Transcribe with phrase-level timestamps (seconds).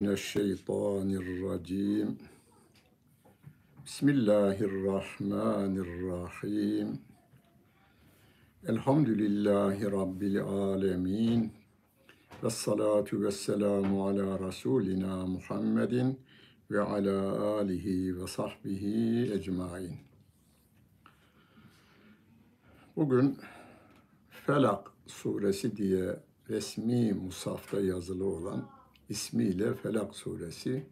[0.00, 2.18] من الشيطان الرجيم
[3.86, 6.88] بسم الله الرحمن الرحيم
[8.68, 11.50] الحمد لله رب العالمين
[12.42, 15.94] والصلاة والسلام على رسولنا محمد
[16.70, 17.18] وعلى
[17.60, 17.86] آله
[18.18, 18.84] وصحبه
[19.36, 19.94] ecmain.
[22.96, 23.36] Bugün
[24.30, 26.16] Felak suresi diye
[26.48, 28.76] resmi musafta yazılı olan
[29.08, 30.86] ismiyle Felak suresi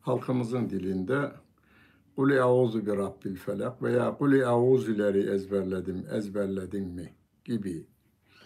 [0.00, 1.32] halkımızın dilinde
[2.16, 7.12] Kul euzu bi rabbil felak veya Kul euzüleri ezberledim, ezberledin mi
[7.44, 7.86] gibi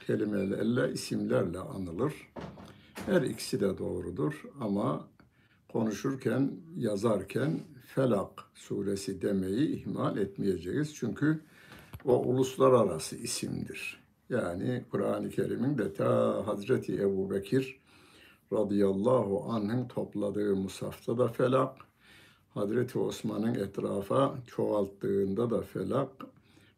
[0.06, 2.14] kelimelerle, isimlerle anılır.
[3.06, 5.08] Her ikisi de doğrudur ama
[5.68, 7.60] konuşurken, yazarken
[7.94, 10.94] Felak suresi demeyi ihmal etmeyeceğiz.
[10.94, 11.40] Çünkü
[12.04, 14.00] o uluslararası isimdir.
[14.30, 17.80] Yani Kur'an-ı Kerim'in de ta Hazreti Ebu Bekir
[18.52, 21.76] radıyallahu anh'ın topladığı musafta da felak,
[22.54, 26.10] Hazreti Osman'ın etrafa çoğalttığında da felak,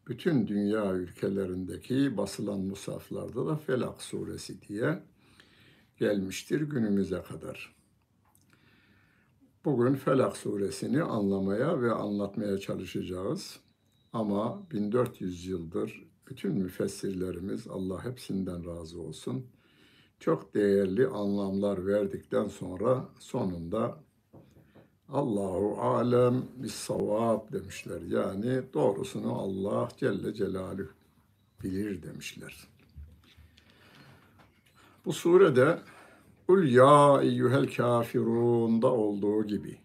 [0.07, 5.03] bütün dünya ülkelerindeki basılan musaflarda da Felak suresi diye
[5.97, 7.75] gelmiştir günümüze kadar.
[9.65, 13.59] Bugün Felak suresini anlamaya ve anlatmaya çalışacağız.
[14.13, 19.45] Ama 1400 yıldır bütün müfessirlerimiz Allah hepsinden razı olsun
[20.21, 23.97] çok değerli anlamlar verdikten sonra sonunda
[25.09, 28.01] Allahu alem bis savab demişler.
[28.01, 30.89] Yani doğrusunu Allah Celle Celaluhu
[31.63, 32.67] bilir demişler.
[35.05, 35.79] Bu surede
[36.47, 39.77] Kul ya eyyuhel kafirun'da olduğu gibi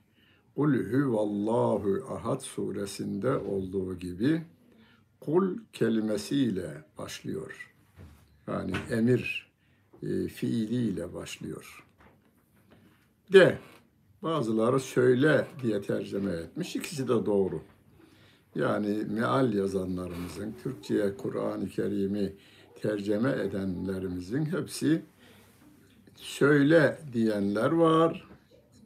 [0.56, 4.42] Kul huvallahu ahad suresinde olduğu gibi
[5.20, 7.74] kul kelimesiyle başlıyor.
[8.46, 9.45] Yani emir
[10.34, 11.84] fiiliyle başlıyor.
[13.32, 13.58] De,
[14.22, 16.76] bazıları söyle diye tercüme etmiş.
[16.76, 17.62] İkisi de doğru.
[18.54, 22.32] Yani meal yazanlarımızın, Türkçe'ye Kur'an-ı Kerim'i
[22.82, 25.02] tercüme edenlerimizin hepsi
[26.14, 28.28] söyle diyenler var,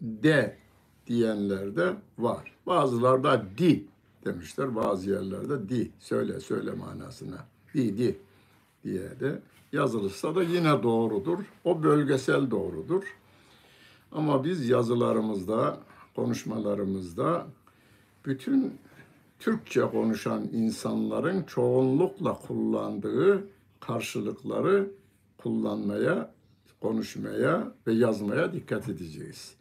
[0.00, 0.56] de
[1.06, 2.52] diyenler de var.
[2.66, 3.84] Bazıları da di
[4.24, 7.46] demişler, bazı yerlerde di, söyle, söyle manasına.
[7.74, 8.18] Di, di
[8.84, 9.38] diye de
[9.72, 11.38] yazılırsa da yine doğrudur.
[11.64, 13.16] O bölgesel doğrudur.
[14.12, 15.78] Ama biz yazılarımızda,
[16.16, 17.46] konuşmalarımızda
[18.26, 18.74] bütün
[19.38, 23.46] Türkçe konuşan insanların çoğunlukla kullandığı
[23.80, 24.90] karşılıkları
[25.38, 26.34] kullanmaya,
[26.80, 29.54] konuşmaya ve yazmaya dikkat edeceğiz.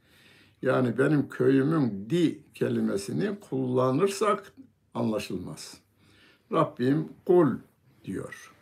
[0.62, 4.54] Yani benim köyümün di kelimesini kullanırsak
[4.94, 5.78] anlaşılmaz.
[6.52, 7.50] Rabbim kul
[8.06, 8.59] diyor.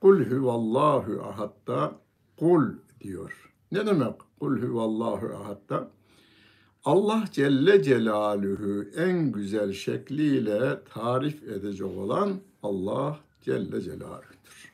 [0.00, 1.92] Kul huvallahu ahadda
[2.36, 3.50] kul diyor.
[3.72, 5.90] Ne demek kul huvallahu ahadda?
[6.84, 14.72] Allah Celle Celaluhu en güzel şekliyle tarif edecek olan Allah Celle Celaluhu'dur.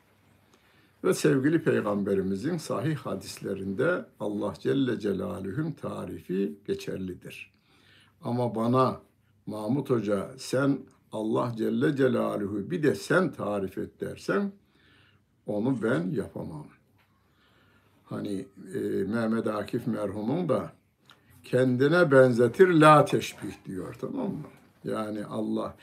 [1.05, 7.53] Ve sevgili Peygamberimizin sahih hadislerinde Allah Celle Celaluhu'nun tarifi geçerlidir.
[8.23, 9.01] Ama bana
[9.47, 10.79] Mahmut Hoca sen
[11.13, 14.53] Allah Celle Celaluhu bir de sen tarif et dersen
[15.47, 16.67] onu ben yapamam.
[18.05, 20.73] Hani e, Mehmet Akif merhumun da
[21.45, 24.47] kendine benzetir la teşbih diyor tamam mı?
[24.85, 25.77] Yani Allah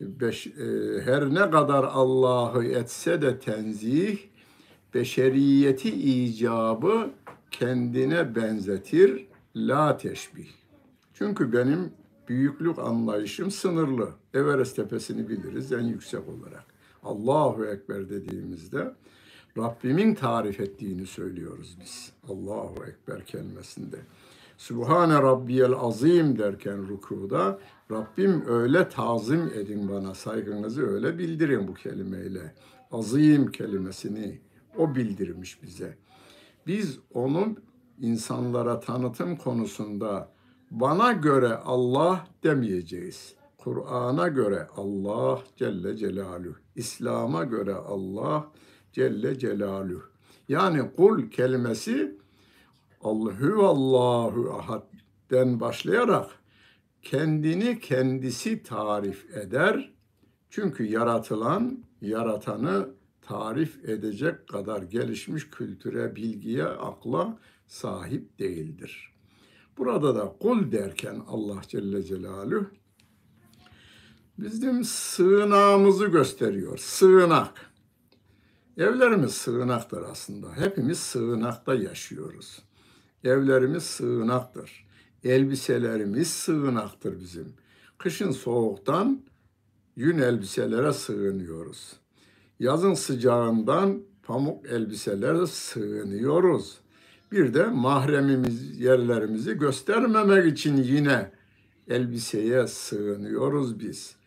[0.00, 4.18] beş, e, her ne kadar Allah'ı etse de tenzih
[4.94, 7.10] beşeriyeti icabı
[7.50, 10.48] kendine benzetir la teşbih.
[11.14, 11.92] Çünkü benim
[12.28, 14.10] büyüklük anlayışım sınırlı.
[14.34, 16.64] Everest tepesini biliriz en yüksek olarak.
[17.08, 18.94] Allahu Ekber dediğimizde
[19.58, 22.12] Rabbimin tarif ettiğini söylüyoruz biz.
[22.28, 23.96] Allahu Ekber kelimesinde.
[24.58, 27.58] Subhane Rabbiyel Azim derken rükuda
[27.90, 32.54] Rabbim öyle tazim edin bana saygınızı öyle bildirin bu kelimeyle.
[32.92, 34.40] Azim kelimesini
[34.76, 35.96] o bildirmiş bize.
[36.66, 37.58] Biz onun
[38.00, 40.28] insanlara tanıtım konusunda
[40.70, 43.37] bana göre Allah demeyeceğiz.
[43.58, 48.52] Kur'an'a göre Allah Celle Celaluhu, İslam'a göre Allah
[48.92, 50.02] Celle Celaluhu.
[50.48, 52.18] Yani kul kelimesi
[53.00, 56.30] Allahu Allahu ahadden başlayarak
[57.02, 59.92] kendini kendisi tarif eder.
[60.50, 62.88] Çünkü yaratılan yaratanı
[63.22, 69.12] tarif edecek kadar gelişmiş kültüre, bilgiye, akla sahip değildir.
[69.78, 72.66] Burada da kul derken Allah Celle Celaluhu
[74.38, 76.78] bizim sığınağımızı gösteriyor.
[76.78, 77.70] Sığınak.
[78.76, 80.56] Evlerimiz sığınaktır aslında.
[80.56, 82.62] Hepimiz sığınakta yaşıyoruz.
[83.24, 84.86] Evlerimiz sığınaktır.
[85.24, 87.52] Elbiselerimiz sığınaktır bizim.
[87.98, 89.22] Kışın soğuktan
[89.96, 91.92] yün elbiselere sığınıyoruz.
[92.60, 96.78] Yazın sıcağından pamuk elbiselere sığınıyoruz.
[97.32, 101.30] Bir de mahremimiz yerlerimizi göstermemek için yine
[101.88, 104.17] elbiseye sığınıyoruz biz.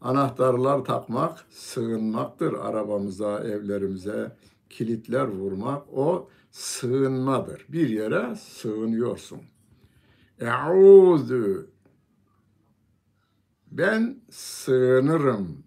[0.00, 4.36] Anahtarlar takmak sığınmaktır arabamıza, evlerimize,
[4.70, 7.66] kilitler vurmak o sığınmadır.
[7.68, 9.40] Bir yere sığınıyorsun.
[10.40, 11.70] Eûzü
[13.70, 15.64] ben sığınırım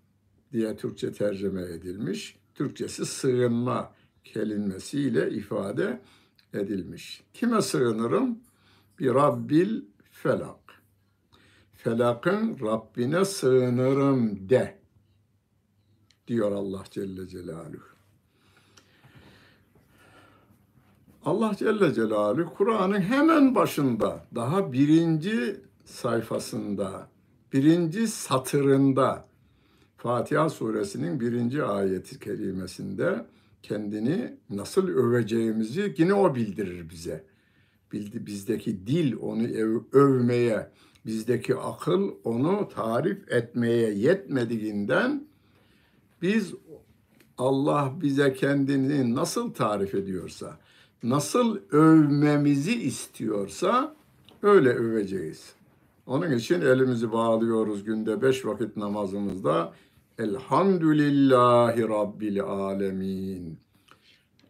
[0.51, 2.39] diye Türkçe tercüme edilmiş.
[2.55, 3.93] Türkçesi sığınma
[4.23, 6.01] kelimesiyle ifade
[6.53, 7.23] edilmiş.
[7.33, 8.39] Kime sığınırım?
[8.99, 9.81] Bir Rabbil
[10.11, 10.60] felak.
[11.83, 14.77] Felakın Rabbine sığınırım de
[16.27, 17.91] diyor Allah Celle Celaluhu.
[21.25, 27.07] Allah Celle Celaluhu Kur'an'ın hemen başında daha birinci sayfasında
[27.53, 29.27] birinci satırında
[29.97, 33.25] Fatiha suresinin birinci ayeti kerimesinde
[33.63, 37.25] kendini nasıl öveceğimizi yine o bildirir bize.
[37.91, 40.71] Bildi, bizdeki dil onu öv, övmeye,
[41.05, 45.23] bizdeki akıl onu tarif etmeye yetmediğinden
[46.21, 46.53] biz
[47.37, 50.57] Allah bize kendini nasıl tarif ediyorsa,
[51.03, 53.95] nasıl övmemizi istiyorsa
[54.43, 55.53] öyle öveceğiz.
[56.07, 59.73] Onun için elimizi bağlıyoruz günde beş vakit namazımızda.
[60.19, 63.59] Elhamdülillahi Rabbil Alemin.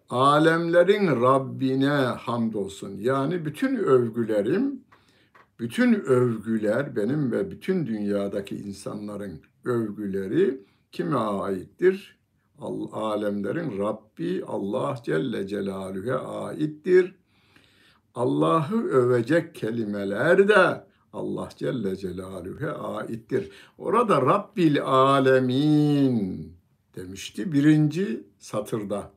[0.09, 2.97] Alemlerin Rabbine hamdolsun.
[2.97, 4.81] Yani bütün övgülerim,
[5.61, 10.61] bütün övgüler benim ve bütün dünyadaki insanların övgüleri
[10.91, 12.21] kime aittir?
[12.91, 17.15] Alemlerin Rabbi Allah Celle Celaluhu'ya aittir.
[18.15, 23.51] Allah'ı övecek kelimeler de Allah Celle Celaluhu'ya aittir.
[23.77, 26.53] Orada Rabbil Alemin
[26.95, 29.11] demişti birinci satırda.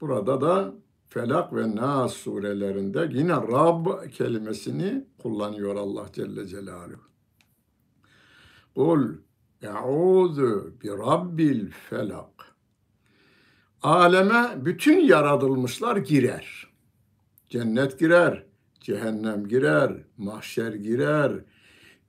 [0.00, 0.74] Burada da
[1.08, 7.00] Felak ve Nas surelerinde yine Rab kelimesini kullanıyor Allah Celle Celaluhu.
[8.74, 9.14] Kul
[9.62, 12.54] Eûzu bi Rabbil felak.
[13.82, 16.66] Aleme bütün yaratılmışlar girer.
[17.48, 18.44] Cennet girer,
[18.80, 21.32] cehennem girer, mahşer girer.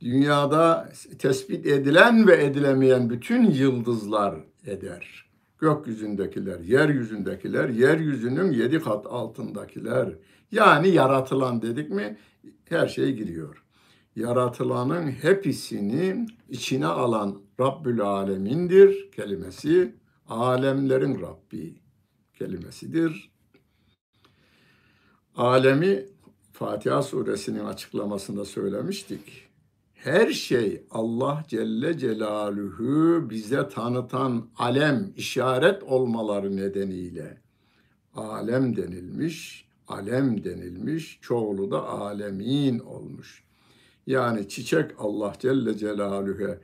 [0.01, 4.35] Dünyada tespit edilen ve edilemeyen bütün yıldızlar
[4.65, 5.28] eder.
[5.59, 10.09] Gökyüzündekiler, yeryüzündekiler, yeryüzünün yedi kat altındakiler.
[10.51, 12.17] Yani yaratılan dedik mi
[12.65, 13.63] her şey giriyor.
[14.15, 19.95] Yaratılanın hepsini içine alan Rabbül Alemin'dir kelimesi.
[20.29, 21.81] Alemlerin Rabbi
[22.33, 23.31] kelimesidir.
[25.35, 26.05] Alemi
[26.53, 29.48] Fatiha suresinin açıklamasında söylemiştik.
[30.03, 37.37] Her şey Allah Celle Celaluhu bize tanıtan alem, işaret olmaları nedeniyle
[38.15, 43.43] alem denilmiş, alem denilmiş, çoğulu da alemin olmuş.
[44.07, 46.57] Yani çiçek Allah Celle Celaluhu'ya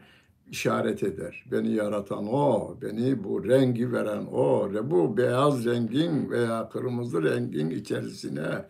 [0.52, 1.46] işaret eder.
[1.52, 8.66] Beni yaratan o, beni bu rengi veren o, bu beyaz rengin veya kırmızı rengin içerisine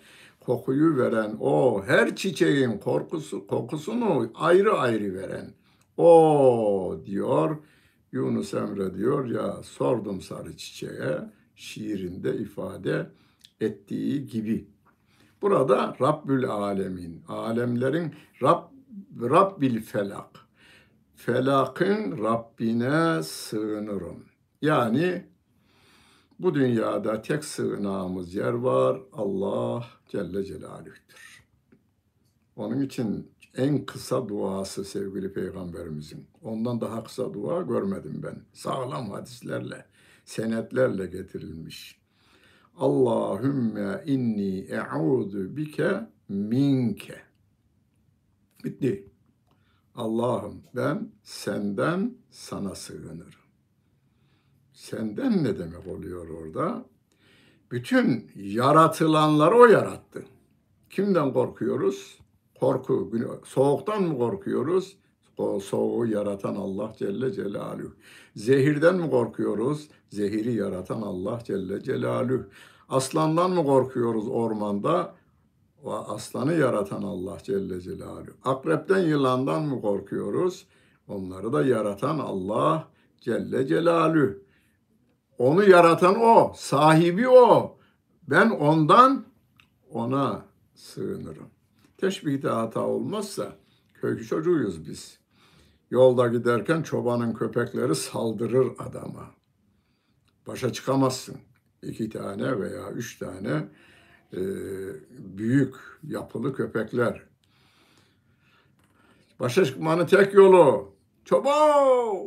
[0.46, 5.54] kokuyu veren o, her çiçeğin korkusu, kokusunu ayrı ayrı veren
[5.98, 7.58] o diyor.
[8.12, 11.20] Yunus Emre diyor ya sordum sarı çiçeğe
[11.56, 13.10] şiirinde ifade
[13.62, 14.68] ettiği gibi.
[15.42, 18.64] Burada Rabbül Alemin, alemlerin Rab,
[19.22, 20.40] Rabbil Felak,
[21.16, 24.24] felakın Rabbine sığınırım.
[24.62, 25.26] Yani
[26.40, 29.02] bu dünyada tek sığınağımız yer var.
[29.14, 31.44] Allah Celle Celaluh'tür.
[32.56, 36.28] Onun için en kısa duası sevgili peygamberimizin.
[36.42, 38.42] Ondan daha kısa dua görmedim ben.
[38.54, 39.86] Sağlam hadislerle,
[40.26, 42.00] senetlerle getirilmiş.
[42.78, 47.22] Allahümme inni e'udu bike minke.
[48.64, 49.10] Bitti.
[49.96, 53.45] Allah'ım ben senden sana sığınırım.
[54.76, 56.86] Senden ne demek oluyor orada?
[57.72, 60.26] Bütün yaratılanları o yarattı.
[60.90, 62.20] Kimden korkuyoruz?
[62.60, 63.12] Korku,
[63.46, 64.98] soğuktan mı korkuyoruz?
[65.38, 67.94] O soğuğu yaratan Allah Celle Celaluhu.
[68.36, 69.88] Zehirden mi korkuyoruz?
[70.10, 72.44] Zehiri yaratan Allah Celle Celaluhu.
[72.90, 75.16] Aslandan mı korkuyoruz ormanda?
[75.84, 78.34] O aslanı yaratan Allah Celle Celaluhu.
[78.44, 80.66] Akrepten yılandan mı korkuyoruz?
[81.08, 82.88] Onları da yaratan Allah
[83.22, 84.46] Celle Celaluhu.
[85.38, 87.78] Onu yaratan o, sahibi o.
[88.28, 89.26] Ben ondan
[89.92, 91.50] ona sığınırım.
[91.98, 93.56] Teşbihte hata olmazsa
[93.94, 95.20] köy çocuğuyuz biz.
[95.92, 99.32] Yolda giderken çobanın köpekleri saldırır adama.
[100.48, 101.38] Başa çıkamazsın.
[101.82, 103.68] İki tane veya üç tane
[104.34, 104.40] e,
[105.10, 107.24] büyük yapılı köpekler.
[109.40, 112.18] Başa çıkmanın tek yolu çoban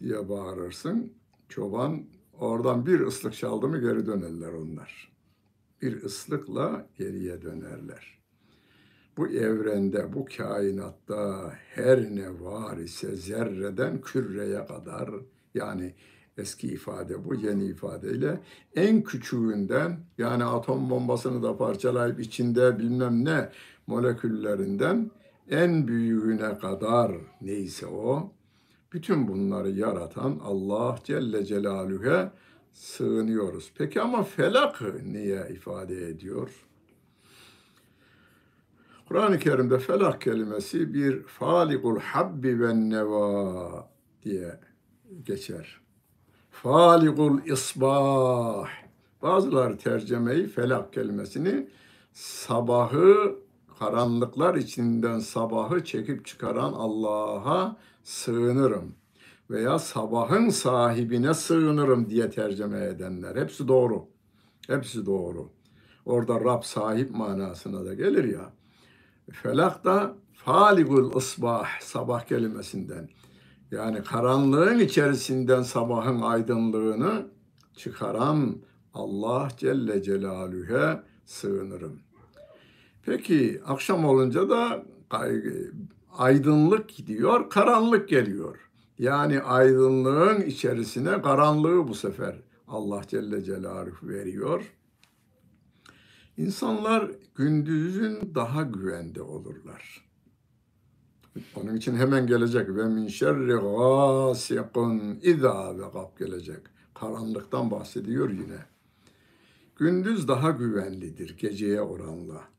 [0.00, 1.17] diye bağırırsın.
[1.48, 2.04] Çoban
[2.38, 5.12] oradan bir ıslık çaldı mı geri dönerler onlar.
[5.82, 8.18] Bir ıslıkla geriye dönerler.
[9.16, 15.10] Bu evrende, bu kainatta her ne var ise zerreden küreye kadar
[15.54, 15.94] yani
[16.38, 18.40] eski ifade bu yeni ifadeyle
[18.76, 23.48] en küçüğünden yani atom bombasını da parçalayıp içinde bilmem ne
[23.86, 25.10] moleküllerinden
[25.50, 28.32] en büyüğüne kadar neyse o
[28.92, 32.32] bütün bunları yaratan Allah Celle Celaluhu'ya
[32.72, 33.72] sığınıyoruz.
[33.78, 36.64] Peki ama felak niye ifade ediyor?
[39.08, 43.88] Kur'an-ı Kerim'de felak kelimesi bir falikul habbi ve neva
[44.22, 44.60] diye
[45.22, 45.80] geçer.
[46.50, 48.68] Falikul isbah.
[49.22, 51.68] Bazıları tercemeyi felak kelimesini
[52.12, 53.38] sabahı
[53.78, 58.94] karanlıklar içinden sabahı çekip çıkaran Allah'a sığınırım
[59.50, 63.36] veya sabahın sahibine sığınırım diye tercüme edenler.
[63.36, 64.06] Hepsi doğru.
[64.66, 65.50] Hepsi doğru.
[66.04, 68.52] Orada Rab sahip manasına da gelir ya.
[69.32, 73.08] Felak da faligul ısbah sabah kelimesinden.
[73.70, 77.26] Yani karanlığın içerisinden sabahın aydınlığını
[77.76, 78.56] çıkaran
[78.94, 82.07] Allah Celle Celaluhu'ya sığınırım.
[83.08, 84.84] Peki akşam olunca da
[86.12, 88.70] aydınlık gidiyor, karanlık geliyor.
[88.98, 92.36] Yani aydınlığın içerisine karanlığı bu sefer
[92.66, 94.74] Allah Celle Celaluhu veriyor.
[96.36, 100.04] İnsanlar gündüzün daha güvende olurlar.
[101.56, 106.60] Onun için hemen gelecek ve min şerri gâsikun izâ ve kap gelecek.
[106.94, 108.58] Karanlıktan bahsediyor yine.
[109.76, 112.57] Gündüz daha güvenlidir geceye oranla.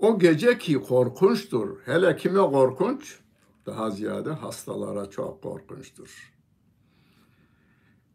[0.00, 1.76] O gece ki korkunçtur.
[1.84, 3.18] Hele kime korkunç?
[3.66, 6.32] Daha ziyade hastalara çok korkunçtur.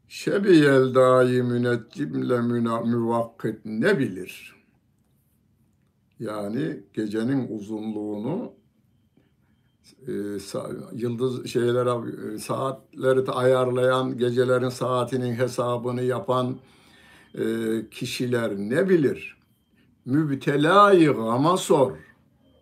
[0.07, 4.55] Şebiyel dahi müneccimle müvakkit ne bilir?
[6.19, 8.53] Yani gecenin uzunluğunu
[10.07, 10.11] e,
[10.93, 16.57] yıldız şeylere e, saatleri ayarlayan, gecelerin saatinin hesabını yapan
[17.35, 17.43] e,
[17.91, 19.37] kişiler ne bilir?
[20.05, 21.91] Mübtelayı gama sor.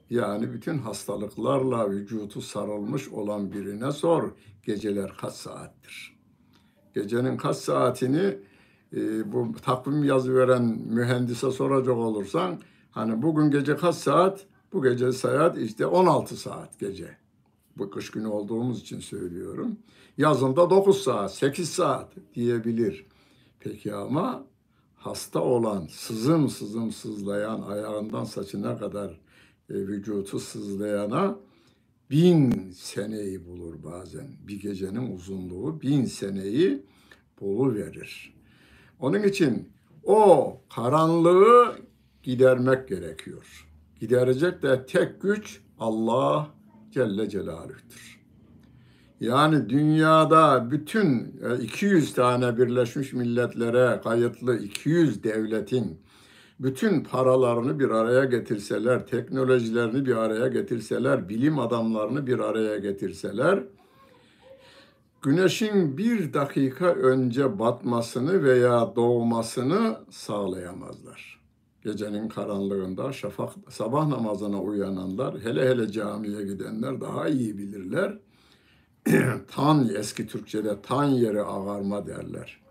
[0.09, 4.31] Yani bütün hastalıklarla vücutu sarılmış olan birine sor.
[4.63, 6.17] Geceler kaç saattir?
[6.93, 8.37] Gecenin kaç saatini
[8.95, 12.59] e, bu takvim yazı veren mühendise soracak olursan
[12.91, 14.45] hani bugün gece kaç saat?
[14.73, 17.17] Bu gece saat işte 16 saat gece.
[17.77, 19.77] Bu kış günü olduğumuz için söylüyorum.
[20.17, 23.05] Yazında 9 saat, 8 saat diyebilir.
[23.59, 24.43] Peki ama
[25.03, 29.09] hasta olan, sızım sızım sızlayan, ayağından saçına kadar
[29.69, 31.39] e, vücutu sızlayana
[32.11, 34.27] bin seneyi bulur bazen.
[34.47, 36.85] Bir gecenin uzunluğu bin seneyi
[37.41, 38.33] bulu verir.
[38.99, 39.69] Onun için
[40.03, 41.75] o karanlığı
[42.23, 43.67] gidermek gerekiyor.
[43.99, 46.51] Giderecek de tek güç Allah
[46.91, 48.12] Celle Celaluh'tür.
[49.23, 56.01] Yani dünyada bütün 200 e, tane Birleşmiş Milletler'e kayıtlı 200 devletin
[56.59, 63.63] bütün paralarını bir araya getirseler, teknolojilerini bir araya getirseler, bilim adamlarını bir araya getirseler,
[65.21, 71.39] güneşin bir dakika önce batmasını veya doğmasını sağlayamazlar.
[71.83, 78.17] Gecenin karanlığında şafak sabah namazına uyananlar, hele hele camiye gidenler daha iyi bilirler.
[79.51, 82.61] tan eski Türkçe'de tan yeri ağarma derler.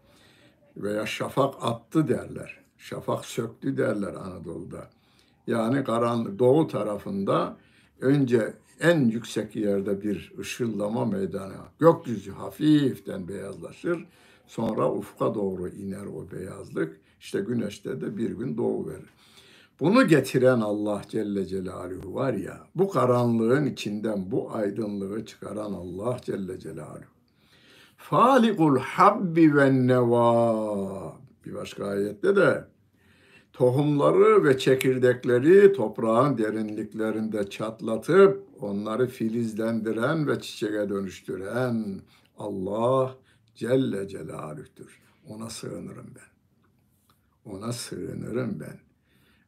[0.77, 2.61] Veya şafak attı derler.
[2.79, 4.91] Şafak söktü derler Anadolu'da.
[5.47, 7.57] Yani karanlık doğu tarafında
[8.01, 11.69] önce en yüksek yerde bir ışıllama meydana.
[11.79, 14.07] Gökyüzü hafiften beyazlaşır.
[14.47, 17.01] Sonra ufka doğru iner o beyazlık.
[17.21, 19.11] İşte güneşte de bir gün doğu verir.
[19.83, 26.59] Bunu getiren Allah Celle Celaluhu var ya, bu karanlığın içinden bu aydınlığı çıkaran Allah Celle
[26.59, 27.13] Celaluhu.
[27.97, 31.17] Falikul habbi ve neva.
[31.47, 32.65] Bir başka ayette de
[33.53, 42.01] tohumları ve çekirdekleri toprağın derinliklerinde çatlatıp onları filizlendiren ve çiçeğe dönüştüren
[42.39, 43.17] Allah
[43.55, 45.01] Celle Celaluh'tür.
[45.29, 46.33] Ona sığınırım ben.
[47.53, 48.92] Ona sığınırım ben.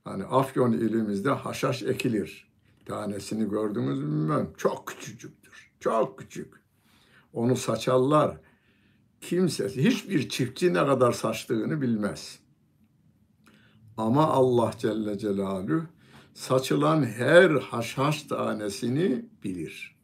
[0.05, 2.49] Hani Afyon ilimizde haşhaş ekilir.
[2.87, 4.51] Tanesini gördünüz mü bilmem.
[4.57, 5.71] Çok küçücüktür.
[5.81, 6.55] Çok küçük.
[7.33, 8.41] Onu saçarlar.
[9.21, 12.39] Kimse, hiçbir çiftçi ne kadar saçtığını bilmez.
[13.97, 15.83] Ama Allah Celle Celaluhu
[16.35, 19.97] saçılan her haşhaş tanesini bilir.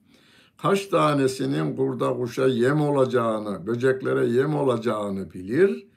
[0.57, 5.90] Kaç tanesinin kurda kuşa yem olacağını, böceklere yem olacağını bilir.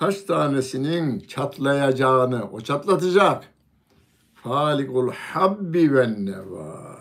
[0.00, 3.44] Kaç tanesinin çatlayacağını, o çatlatacak.
[4.34, 6.96] Falikul habbi ve neva.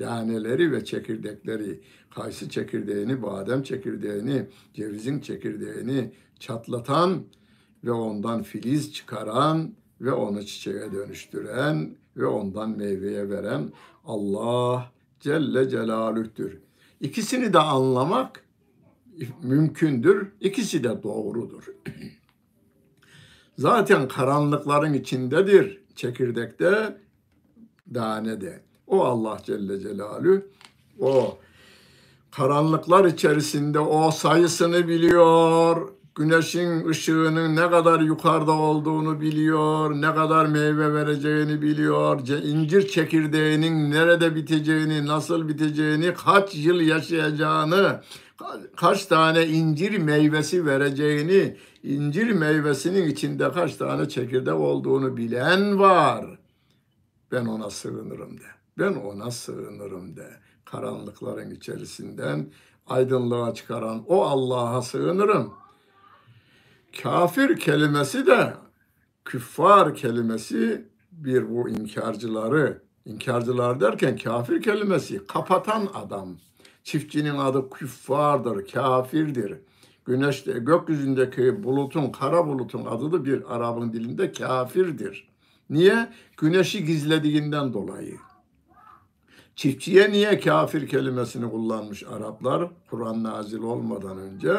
[0.00, 7.22] Daneleri ve çekirdekleri, kayısı çekirdeğini, badem çekirdeğini, cevizin çekirdeğini çatlatan
[7.84, 13.72] ve ondan filiz çıkaran ve onu çiçeğe dönüştüren ve ondan meyveye veren
[14.04, 16.58] Allah Celle Celaluh'tür.
[17.00, 18.44] İkisini de anlamak
[19.42, 20.32] mümkündür.
[20.40, 21.64] İkisi de doğrudur.
[23.58, 26.96] Zaten karanlıkların içindedir çekirdekte,
[27.94, 28.62] danede.
[28.86, 30.42] O Allah Celle Celaluhu
[31.00, 31.38] o
[32.36, 40.94] karanlıklar içerisinde o sayısını biliyor, güneşin ışığının ne kadar yukarıda olduğunu biliyor, ne kadar meyve
[40.94, 48.00] vereceğini biliyor, incir çekirdeğinin nerede biteceğini, nasıl biteceğini, kaç yıl yaşayacağını,
[48.76, 56.38] kaç tane incir meyvesi vereceğini, incir meyvesinin içinde kaç tane çekirdek olduğunu bilen var.
[57.32, 58.46] Ben ona sığınırım de.
[58.78, 60.30] Ben ona sığınırım de.
[60.64, 62.46] Karanlıkların içerisinden
[62.86, 65.66] aydınlığa çıkaran o Allah'a sığınırım.''
[67.02, 68.54] Kafir kelimesi de
[69.24, 76.36] küffar kelimesi bir bu inkarcıları, inkarcılar derken kafir kelimesi kapatan adam.
[76.84, 79.54] Çiftçinin adı küffardır, kafirdir.
[80.06, 85.28] Güneşte, gökyüzündeki bulutun, kara bulutun adı da bir Arap'ın dilinde kafirdir.
[85.70, 86.08] Niye?
[86.36, 88.16] Güneşi gizlediğinden dolayı.
[89.56, 94.56] Çiftçiye niye kafir kelimesini kullanmış Araplar Kur'an nazil olmadan önce?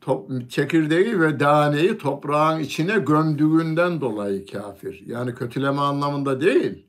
[0.00, 5.02] top, çekirdeği ve daneyi toprağın içine gömdüğünden dolayı kafir.
[5.06, 6.86] Yani kötüleme anlamında değil.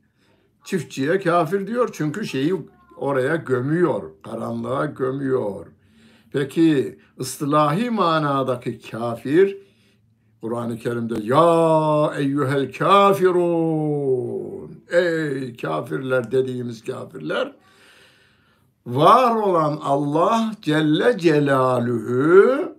[0.64, 2.56] Çiftçiye kafir diyor çünkü şeyi
[2.98, 5.68] oraya gömüyor, karanlığa gömüyor.
[6.34, 9.58] Peki ıstılahi manadaki kafir
[10.42, 17.54] Kur'an-ı Kerim'de ya eyyuhel kafirun ey kafirler dediğimiz kafirler
[18.86, 22.76] var olan Allah Celle Celaluhu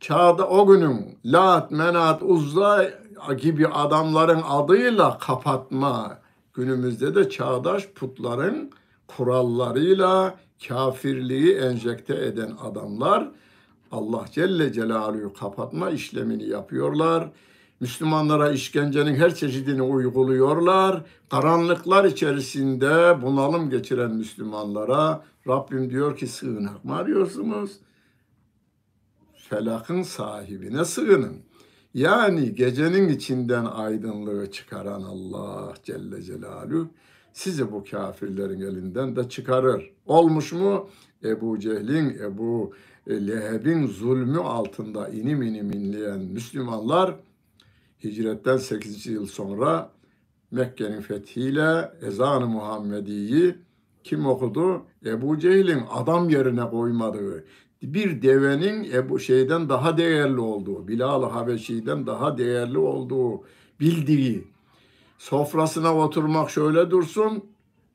[0.00, 2.90] çağda o günün Lat, Menat, Uzza
[3.38, 6.18] gibi adamların adıyla kapatma
[6.54, 8.70] günümüzde de çağdaş putların
[9.06, 10.34] kurallarıyla
[10.68, 13.30] kafirliği enjekte eden adamlar
[13.92, 17.30] Allah Celle Celaluhu kapatma işlemini yapıyorlar.
[17.80, 21.02] Müslümanlara işkencenin her çeşidini uyguluyorlar.
[21.30, 27.70] Karanlıklar içerisinde bunalım geçiren Müslümanlara Rabbim diyor ki sığınak mı arıyorsunuz?
[29.48, 31.36] felakın sahibine sığının.
[31.94, 36.88] Yani gecenin içinden aydınlığı çıkaran Allah Celle Celaluhu
[37.34, 39.90] sizi bu kafirlerin elinden de çıkarır.
[40.06, 40.88] Olmuş mu?
[41.24, 42.72] Ebu Cehil'in, Ebu
[43.08, 47.14] Leheb'in zulmü altında inim inim inleyen Müslümanlar
[48.04, 49.06] hicretten 8.
[49.06, 49.90] yıl sonra
[50.50, 53.54] Mekke'nin fethiyle ezan-ı Muhammedi'yi
[54.04, 54.82] kim okudu?
[55.06, 57.44] Ebu Cehil'in adam yerine koymadığı,
[57.82, 63.42] bir devenin Ebu şeyden daha değerli olduğu, Bilal-ı Habeşi'den daha değerli olduğu
[63.80, 64.44] bildiği,
[65.24, 67.44] sofrasına oturmak şöyle dursun,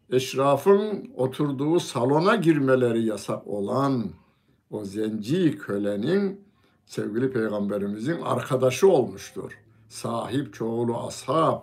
[0.10, 4.04] eşrafın oturduğu salona girmeleri yasak olan
[4.72, 6.42] o zenci kölenin
[6.86, 9.52] sevgili peygamberimizin arkadaşı olmuştur.
[9.89, 11.62] Sahip çoğulu ashab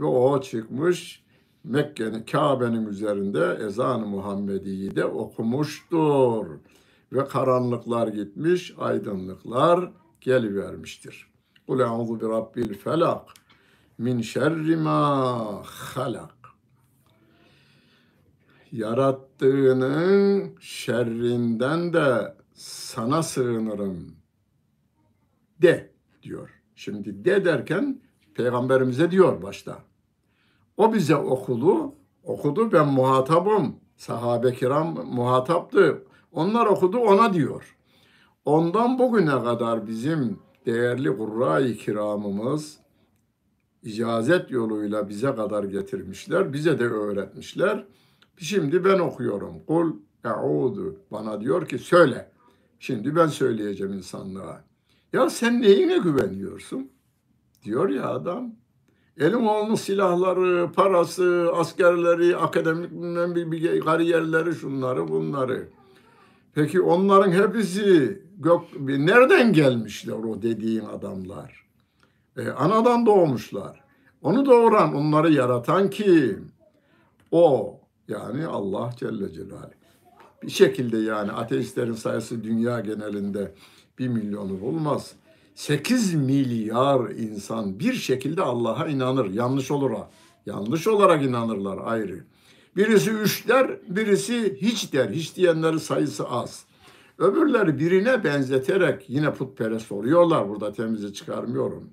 [0.00, 1.22] ve o çıkmış
[1.64, 6.46] Mekke'nin Kabe'nin üzerinde ezan-ı Muhammedi'yi de okumuştur
[7.12, 11.30] ve karanlıklar gitmiş, aydınlıklar gelivermiştir.
[11.66, 13.39] Kul a'udhu bi rabbil felak
[14.00, 16.34] min şerri ma halak.
[18.72, 24.16] Yarattığının şerrinden de sana sığınırım
[25.62, 25.90] de
[26.22, 26.62] diyor.
[26.74, 28.00] Şimdi de derken
[28.34, 29.78] peygamberimize diyor başta.
[30.76, 33.76] O bize okudu, okudu ben muhatabım.
[33.96, 36.02] Sahabe kiram muhataptı.
[36.32, 37.76] Onlar okudu ona diyor.
[38.44, 42.80] Ondan bugüne kadar bizim değerli kurra-i kiramımız
[43.82, 46.52] icazet yoluyla bize kadar getirmişler.
[46.52, 47.84] Bize de öğretmişler.
[48.38, 49.64] Şimdi ben okuyorum.
[49.66, 49.92] Kul
[50.24, 50.96] e'udu.
[51.12, 52.30] Bana diyor ki söyle.
[52.78, 54.64] Şimdi ben söyleyeceğim insanlığa.
[55.12, 56.90] Ya sen neyine güveniyorsun?
[57.64, 58.52] Diyor ya adam.
[59.16, 65.68] Elimoğlu'nun silahları, parası, askerleri, akademik bir kariyerleri, şunları bunları.
[66.54, 71.69] Peki onların hepsi gök, nereden gelmişler o dediğin adamlar?
[72.36, 73.80] E, anadan doğmuşlar.
[74.22, 76.52] Onu doğuran, onları yaratan kim?
[77.30, 77.76] O
[78.08, 79.70] yani Allah Celle Celaluhu.
[80.42, 83.54] Bir şekilde yani ateistlerin sayısı dünya genelinde
[83.98, 85.12] bir milyonu bulmaz.
[85.54, 89.30] 8 milyar insan bir şekilde Allah'a inanır.
[89.30, 90.10] Yanlış olur ha.
[90.46, 92.24] Yanlış olarak inanırlar ayrı.
[92.76, 95.08] Birisi üç der, birisi hiç der.
[95.10, 96.64] Hiç diyenlerin sayısı az.
[97.18, 100.48] Öbürleri birine benzeterek yine putperest oluyorlar.
[100.48, 101.90] Burada temize çıkarmıyorum.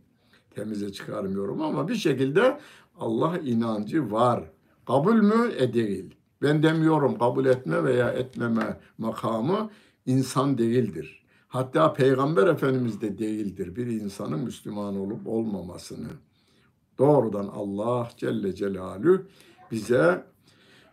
[0.58, 2.60] Temize çıkarmıyorum ama bir şekilde
[3.00, 4.44] Allah inancı var.
[4.88, 5.52] Kabul mü?
[5.58, 6.16] E değil.
[6.42, 9.70] Ben demiyorum kabul etme veya etmeme makamı
[10.06, 11.24] insan değildir.
[11.48, 16.10] Hatta Peygamber Efendimiz de değildir bir insanın Müslüman olup olmamasını.
[17.00, 19.22] Doğrudan Allah Celle Celaluhu
[19.72, 20.24] bize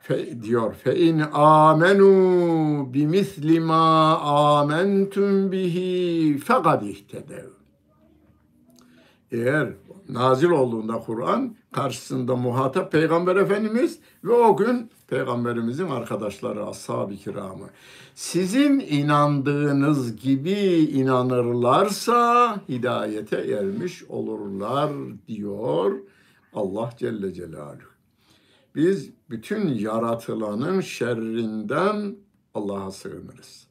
[0.01, 7.54] fe, diyor fe in amenu bi misli ma amentum bihi fekad ihtedev.
[9.33, 9.73] Eğer
[10.09, 17.67] nazil olduğunda Kur'an karşısında muhatap Peygamber Efendimiz ve o gün Peygamberimizin arkadaşları, ashab-ı kiramı.
[18.15, 20.61] Sizin inandığınız gibi
[20.93, 24.93] inanırlarsa hidayete ermiş olurlar
[25.29, 25.93] diyor
[26.55, 27.95] Allah Celle Celaluhu.
[28.75, 32.17] Biz bütün yaratılanın şerrinden
[32.55, 33.64] Allah'a sığınırız.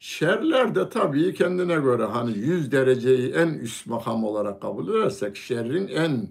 [0.00, 5.88] Şerler de tabii kendine göre hani 100 dereceyi en üst makam olarak kabul edersek şerrin
[5.88, 6.28] en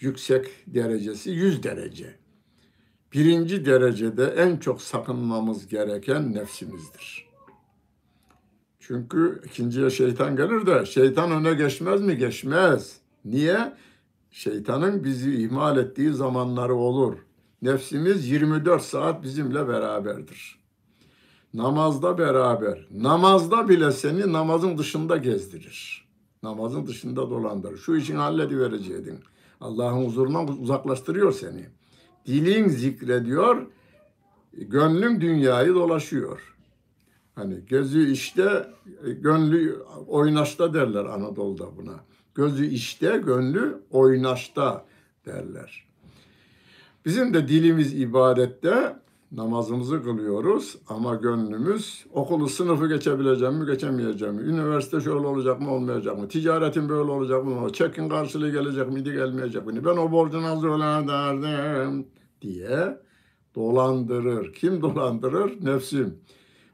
[0.00, 2.14] yüksek derecesi 100 derece.
[3.12, 7.26] Birinci derecede en çok sakınmamız gereken nefsimizdir.
[8.80, 12.16] Çünkü ikinciye şeytan gelir de şeytan öne geçmez mi?
[12.18, 12.96] Geçmez.
[13.24, 13.72] Niye?
[14.30, 17.16] Şeytanın bizi ihmal ettiği zamanları olur.
[17.62, 20.65] Nefsimiz 24 saat bizimle beraberdir.
[21.56, 22.86] Namazda beraber.
[22.90, 26.08] Namazda bile seni namazın dışında gezdirir.
[26.42, 27.78] Namazın dışında dolandırır.
[27.78, 29.20] Şu işin halledivereceydin.
[29.60, 31.66] Allah'ın huzurundan uzaklaştırıyor seni.
[32.26, 33.66] Dilin zikrediyor,
[34.52, 36.56] gönlün dünyayı dolaşıyor.
[37.34, 38.66] Hani gözü işte,
[39.02, 42.00] gönlü oynaşta derler Anadolu'da buna.
[42.34, 44.84] Gözü işte, gönlü oynaşta
[45.26, 45.86] derler.
[47.04, 48.96] Bizim de dilimiz ibadette,
[49.32, 54.42] namazımızı kılıyoruz ama gönlümüz okulu sınıfı geçebileceğim mi geçemeyeceğim mi?
[54.42, 56.28] Üniversite şöyle olacak mı olmayacak mı?
[56.28, 57.72] Ticaretin böyle olacak mı?
[57.72, 59.84] Çekin karşılığı gelecek miydi gelmeyecek mi?
[59.84, 62.06] Ben o borcu nasıl öderdim
[62.42, 62.98] diye
[63.54, 64.52] dolandırır.
[64.52, 65.64] Kim dolandırır?
[65.64, 66.18] Nefsim.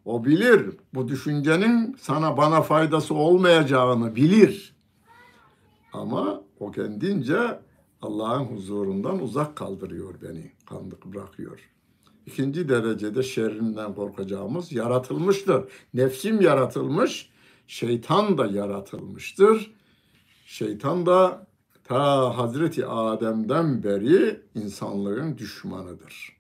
[0.04, 4.76] O bilir bu düşüncenin sana bana faydası olmayacağını bilir.
[5.92, 7.60] Ama o kendince
[8.02, 11.72] Allah'ın huzurundan uzak kaldırıyor beni, kandık bırakıyor.
[12.26, 15.64] İkinci derecede şerrinden korkacağımız yaratılmıştır.
[15.94, 17.30] Nefsim yaratılmış,
[17.66, 19.72] şeytan da yaratılmıştır.
[20.46, 21.46] Şeytan da
[21.84, 26.36] ta Hazreti Adem'den beri insanlığın düşmanıdır.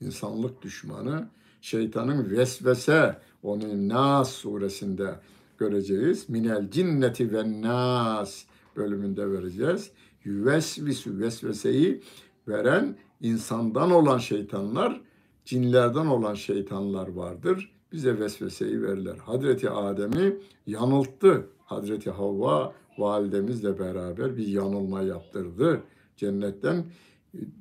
[0.00, 1.28] İnsanlık düşmanı,
[1.60, 5.20] şeytanın vesvese, onun Nas suresinde
[5.58, 6.28] göreceğiz.
[6.28, 8.44] Minel cinneti ve nas
[8.76, 9.90] bölümünde vereceğiz.
[10.24, 12.02] Yüvesvisü vesveseyi
[12.48, 15.00] veren insandan olan şeytanlar
[15.44, 17.72] cinlerden olan şeytanlar vardır.
[17.92, 19.16] Bize vesveseyi verirler.
[19.16, 21.46] Hazreti Adem'i yanılttı.
[21.64, 25.80] Hazreti Havva validemizle beraber bir yanılma yaptırdı.
[26.16, 26.84] Cennetten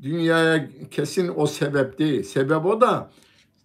[0.02, 2.24] dünyaya kesin o sebep değil.
[2.24, 3.12] Sebep o da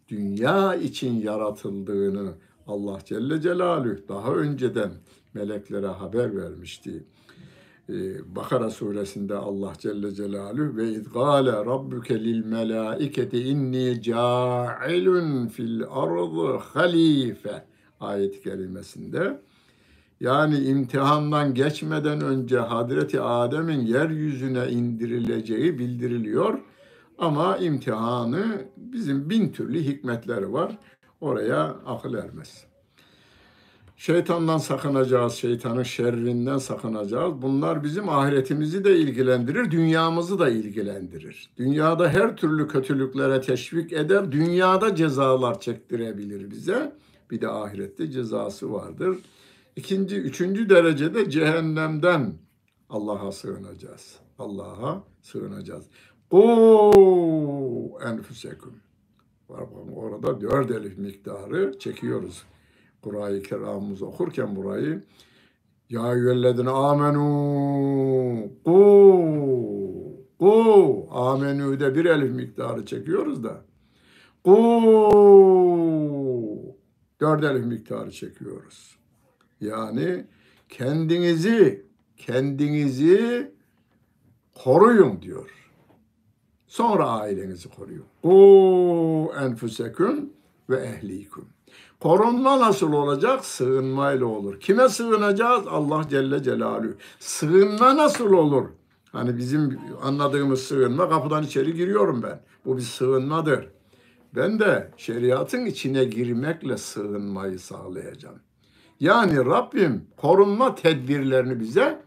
[0.08, 2.32] dünya için yaratıldığını
[2.66, 4.90] Allah Celle Celaluhu daha önceden
[5.34, 7.04] meleklere haber vermişti.
[7.88, 16.58] Ee, Bakara suresinde Allah Celle Celaluhu ve idgale rabbuke lil melaiketi inni ca'ilun fil ardı
[16.58, 17.64] halife
[18.00, 19.40] ayet kelimesinde
[20.20, 26.58] yani imtihandan geçmeden önce Hazreti Adem'in yeryüzüne indirileceği bildiriliyor.
[27.18, 28.44] Ama imtihanı
[28.76, 30.78] bizim bin türlü hikmetleri var.
[31.20, 32.66] Oraya akıl ermez.
[33.98, 37.42] Şeytandan sakınacağız, şeytanın şerrinden sakınacağız.
[37.42, 41.50] Bunlar bizim ahiretimizi de ilgilendirir, dünyamızı da ilgilendirir.
[41.56, 46.92] Dünyada her türlü kötülüklere teşvik eder, dünyada cezalar çektirebilir bize.
[47.30, 49.18] Bir de ahirette cezası vardır.
[49.76, 52.34] İkinci, üçüncü derecede cehennemden
[52.90, 54.16] Allah'a sığınacağız.
[54.38, 55.84] Allah'a sığınacağız.
[56.30, 58.74] O enfüsekum.
[59.96, 62.44] Orada dört elif miktarı çekiyoruz.
[63.02, 65.02] Kur'an-ı Kerim'imizi okurken burayı
[65.90, 68.78] ya eyyühellezine amenu ku
[70.38, 73.64] Ku amenüde bir elif miktarı çekiyoruz da.
[74.44, 74.54] Ku
[77.20, 78.98] dört elif miktarı çekiyoruz.
[79.60, 80.24] Yani
[80.68, 83.52] kendinizi kendinizi
[84.54, 85.50] koruyun diyor.
[86.66, 88.06] Sonra ailenizi koruyun.
[88.22, 90.30] Ku enfuseküm
[90.70, 91.48] ve ehlikum.
[92.00, 93.44] Korunma nasıl olacak?
[93.44, 94.60] Sığınmayla olur.
[94.60, 95.66] Kime sığınacağız?
[95.66, 96.94] Allah Celle Celaluhu.
[97.18, 98.64] Sığınma nasıl olur?
[99.12, 102.40] Hani bizim anladığımız sığınma kapıdan içeri giriyorum ben.
[102.64, 103.68] Bu bir sığınmadır.
[104.36, 108.38] Ben de şeriatın içine girmekle sığınmayı sağlayacağım.
[109.00, 112.02] Yani Rabbim korunma tedbirlerini bize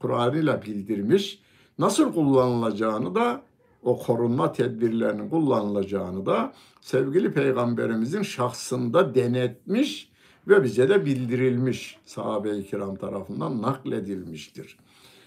[0.00, 1.40] Kur'an'ıyla bildirmiş.
[1.78, 3.42] Nasıl kullanılacağını da
[3.82, 6.52] o korunma tedbirlerinin kullanılacağını da
[6.86, 10.08] sevgili peygamberimizin şahsında denetmiş
[10.48, 14.78] ve bize de bildirilmiş sahabe-i kiram tarafından nakledilmiştir.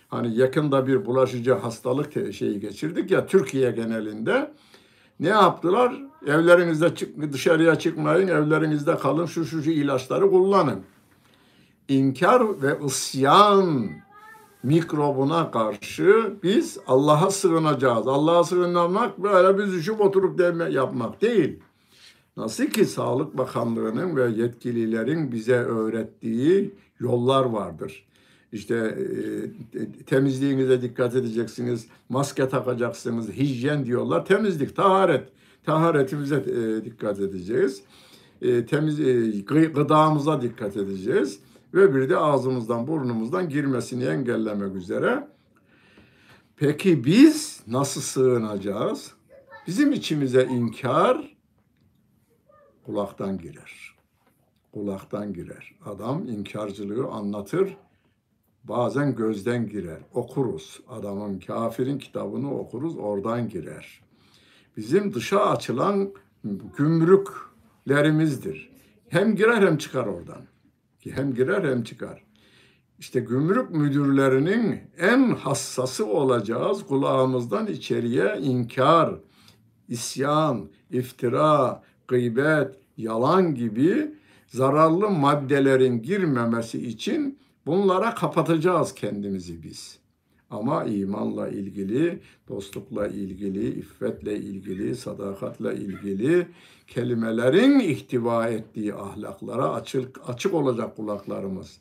[0.07, 4.51] Hani yakında bir bulaşıcı hastalık şeyi geçirdik ya Türkiye genelinde
[5.19, 5.95] ne yaptılar?
[6.27, 10.81] Evlerinizde çık, dışarıya çıkmayın, evlerinizde kalın, şu şu şu ilaçları kullanın.
[11.87, 13.89] İnkar ve isyan
[14.63, 18.07] mikrobuna karşı biz Allah'a sığınacağız.
[18.07, 21.59] Allah'a sığınmak böyle biz düşüp oturup deme yapmak değil.
[22.37, 28.05] Nasıl ki Sağlık Bakanlığı'nın ve yetkililerin bize öğrettiği yollar vardır.
[28.51, 28.75] İşte
[29.73, 34.25] e, temizliğinize dikkat edeceksiniz, maske takacaksınız, hijyen diyorlar.
[34.25, 35.29] Temizlik, taharet.
[35.63, 37.81] Taharetimize e, dikkat edeceğiz.
[38.41, 39.29] E, temiz e,
[39.73, 41.39] gıdamıza dikkat edeceğiz
[41.73, 45.27] ve bir de ağzımızdan burnumuzdan girmesini engellemek üzere.
[46.55, 49.13] Peki biz nasıl sığınacağız?
[49.67, 51.38] Bizim içimize inkar
[52.86, 53.95] kulaktan girer.
[54.73, 55.75] Kulaktan girer.
[55.86, 57.77] Adam inkarcılığı anlatır.
[58.63, 59.99] Bazen gözden girer.
[60.13, 60.79] Okuruz.
[60.88, 62.97] Adamın kafirin kitabını okuruz.
[62.97, 64.01] Oradan girer.
[64.77, 66.13] Bizim dışa açılan
[66.77, 68.69] gümrüklerimizdir.
[69.10, 70.48] Hem girer hem çıkar oradan
[70.99, 72.23] ki hem girer hem çıkar.
[72.99, 76.85] İşte gümrük müdürlerinin en hassası olacağız.
[76.88, 79.15] Kulağımızdan içeriye inkar,
[79.88, 84.15] isyan, iftira, gıybet, yalan gibi
[84.47, 89.98] zararlı maddelerin girmemesi için bunlara kapatacağız kendimizi biz.
[90.51, 96.47] Ama imanla ilgili, dostlukla ilgili, iffetle ilgili, sadakatla ilgili
[96.88, 101.77] kelimelerin ihtiva ettiği ahlaklara açık, açık olacak kulaklarımız.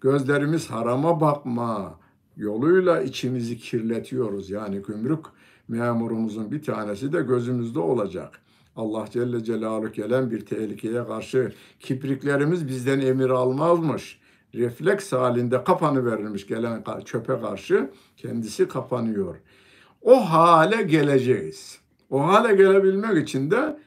[0.00, 1.98] Gözlerimiz harama bakma
[2.36, 4.50] yoluyla içimizi kirletiyoruz.
[4.50, 5.26] Yani gümrük
[5.68, 8.40] memurumuzun bir tanesi de gözümüzde olacak.
[8.76, 14.18] Allah Celle Celaluhu gelen bir tehlikeye karşı kipriklerimiz bizden emir almazmış
[14.56, 19.36] refleks halinde kapanı verilmiş gelen çöpe karşı kendisi kapanıyor.
[20.02, 21.78] O hale geleceğiz.
[22.10, 23.78] O hale gelebilmek için de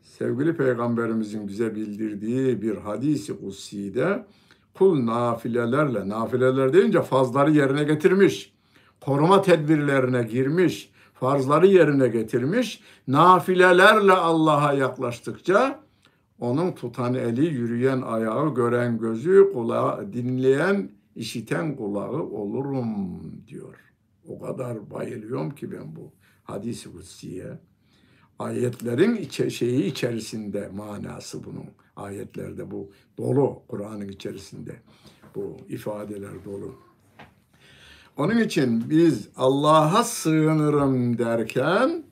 [0.00, 4.24] sevgili peygamberimizin bize bildirdiği bir hadisi kutsi'de
[4.74, 8.52] kul nafilelerle, nafileler deyince fazları yerine getirmiş,
[9.00, 15.83] koruma tedbirlerine girmiş, farzları yerine getirmiş, nafilelerle Allah'a yaklaştıkça
[16.44, 23.74] onun tutan eli, yürüyen ayağı, gören gözü, kulağı, dinleyen, işiten kulağı olurum diyor.
[24.28, 26.12] O kadar bayılıyorum ki ben bu
[26.44, 27.58] hadis-i kutsiye.
[28.38, 31.66] Ayetlerin içe, şeyi içerisinde manası bunun.
[31.96, 34.76] Ayetlerde bu dolu Kur'an'ın içerisinde.
[35.34, 36.74] Bu ifadeler dolu.
[38.16, 42.03] Onun için biz Allah'a sığınırım derken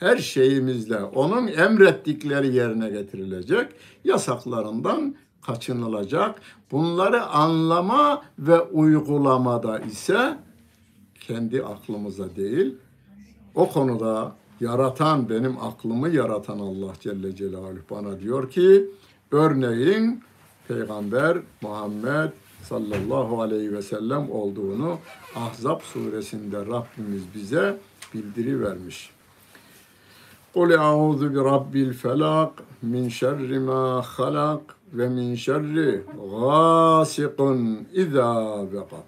[0.00, 3.66] her şeyimizle onun emrettikleri yerine getirilecek,
[4.04, 5.14] yasaklarından
[5.46, 6.40] kaçınılacak.
[6.70, 10.38] Bunları anlama ve uygulamada ise
[11.20, 12.74] kendi aklımıza değil,
[13.54, 18.86] o konuda yaratan, benim aklımı yaratan Allah Celle Celaluhu bana diyor ki,
[19.30, 20.22] örneğin
[20.68, 22.30] Peygamber Muhammed
[22.62, 24.98] sallallahu aleyhi ve sellem olduğunu
[25.36, 27.78] Ahzab suresinde Rabbimiz bize
[28.14, 29.10] bildiri vermiş.
[30.54, 30.60] Bi
[31.34, 39.06] rabbil felak min şerri ma halak ve min şerri gâsikun izâ vekat.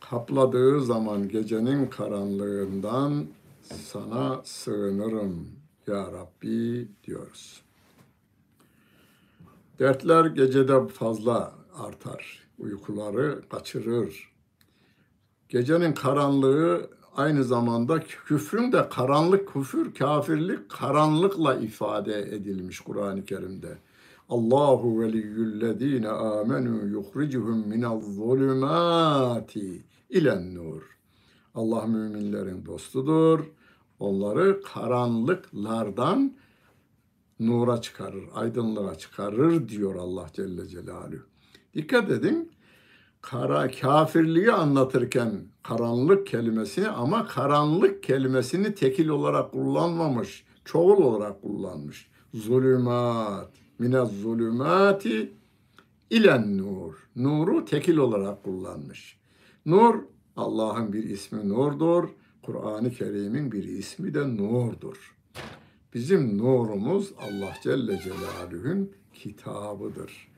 [0.00, 3.26] Kapladığı zaman gecenin karanlığından
[3.62, 5.48] sana sığınırım
[5.86, 7.62] ya Rabbi diyoruz.
[9.78, 12.48] Dertler gecede fazla artar.
[12.58, 14.32] Uykuları kaçırır.
[15.48, 23.78] Gecenin karanlığı aynı zamanda küfrün de karanlık küfür, kafirlik karanlıkla ifade edilmiş Kur'an-ı Kerim'de.
[24.28, 30.82] Allahu veliyyüllezine amenu yukhricuhum minel zulümati ilen nur.
[31.54, 33.40] Allah müminlerin dostudur.
[33.98, 36.32] Onları karanlıklardan
[37.40, 41.22] nura çıkarır, aydınlığa çıkarır diyor Allah Celle Celaluhu.
[41.74, 42.52] Dikkat edin.
[43.22, 45.30] Kara kafirliği anlatırken
[45.62, 52.08] karanlık kelimesini ama karanlık kelimesini tekil olarak kullanmamış, çoğul olarak kullanmış.
[52.34, 55.32] Zulümat, minez zulümati
[56.10, 56.94] ilen nur.
[57.16, 59.18] Nuru tekil olarak kullanmış.
[59.66, 59.94] Nur
[60.36, 62.08] Allah'ın bir ismi nurdur.
[62.42, 65.16] Kur'an-ı Kerim'in bir ismi de nurdur.
[65.94, 70.31] Bizim nurumuz Allah Celle Celaluhu'nun kitabıdır.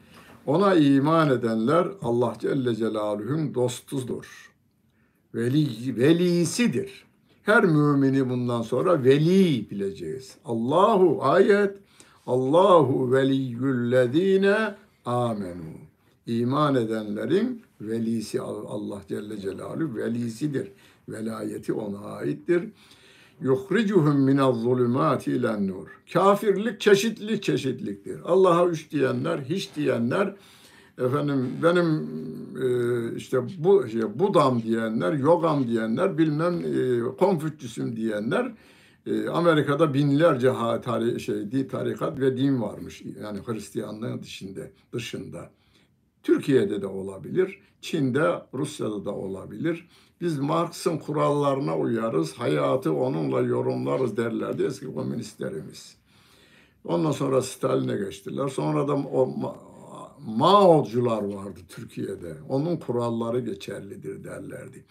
[0.47, 4.53] Ona iman edenler Allah Celle Celaluhu'nun dostudur.
[5.35, 7.05] Veli, velisidir.
[7.43, 10.37] Her mümini bundan sonra veli bileceğiz.
[10.45, 11.77] Allahu ayet
[12.27, 15.75] Allahu veliyyüllezine amenu.
[16.27, 20.73] İman edenlerin velisi Allah Celle Celaluhu velisidir.
[21.09, 22.65] Velayeti ona aittir.
[23.41, 25.89] Yuhricuhum minez zulümati ilen nur.
[26.13, 28.21] Kafirlik çeşitli çeşitliktir.
[28.25, 30.35] Allah'a üç diyenler, hiç diyenler,
[30.99, 32.07] efendim benim
[32.63, 38.53] e, işte bu şey, Budam diyenler, Yogam diyenler, bilmem e, Konfüçyüsüm diyenler,
[39.07, 43.03] e, Amerika'da binlerce ha, tari, şey, di, tarikat ve din varmış.
[43.23, 44.61] Yani Hristiyanlığın dışında,
[44.93, 45.51] dışında.
[46.25, 49.89] Türkiye'de de olabilir, Çin'de, Rusya'da da olabilir.
[50.21, 55.97] Biz Marx'ın kurallarına uyarız, hayatı onunla yorumlarız derlerdi eski komünistlerimiz.
[56.85, 58.49] Ondan sonra Stalin'e geçtiler.
[58.49, 59.57] Sonra da o Ma-
[60.27, 62.35] Mao'cular vardı Türkiye'de.
[62.49, 64.85] Onun kuralları geçerlidir derlerdi.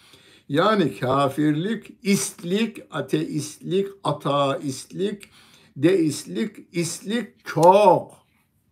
[0.50, 5.30] Yani kafirlik, istlik, ateistlik, ataistlik,
[5.78, 8.24] deistlik, istlik çok.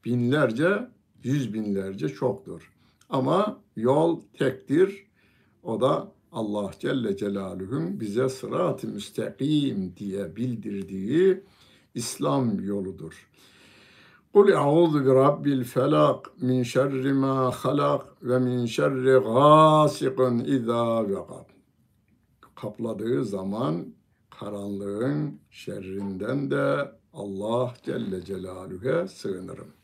[0.06, 0.88] Binlerce,
[1.24, 2.74] yüz binlerce çoktur.
[3.10, 5.06] Ama yol tektir.
[5.64, 11.44] O da Allah Celle Celaluhu'nun bize sırat-ı müstakim diye bildirdiği
[11.96, 13.30] İslam yoludur.
[14.34, 21.50] Kul e'udhu bi rabbil felak min şerri ma halak ve min şerri gasiqin izâ vekab.
[22.56, 23.86] Kapladığı zaman
[24.30, 29.81] karanlığın şerrinden de Allah Celle Celaluhu'ya sığınırım.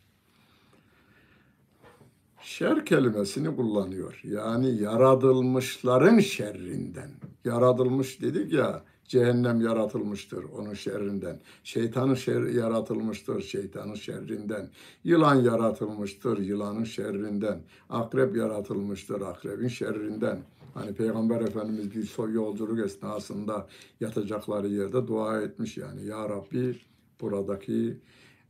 [2.47, 4.21] Şer kelimesini kullanıyor.
[4.23, 7.09] Yani yaratılmışların şerrinden.
[7.45, 11.39] Yaratılmış dedik ya, cehennem yaratılmıştır onun şerrinden.
[11.63, 14.69] Şeytanın şer yaratılmıştır şeytanın şerrinden.
[15.03, 17.61] Yılan yaratılmıştır yılanın şerrinden.
[17.89, 20.39] Akrep yaratılmıştır akrebin şerrinden.
[20.73, 23.67] Hani Peygamber Efendimiz bir soy yolculuk esnasında
[23.99, 26.05] yatacakları yerde dua etmiş yani.
[26.05, 26.79] Ya Rabbi
[27.21, 27.97] buradaki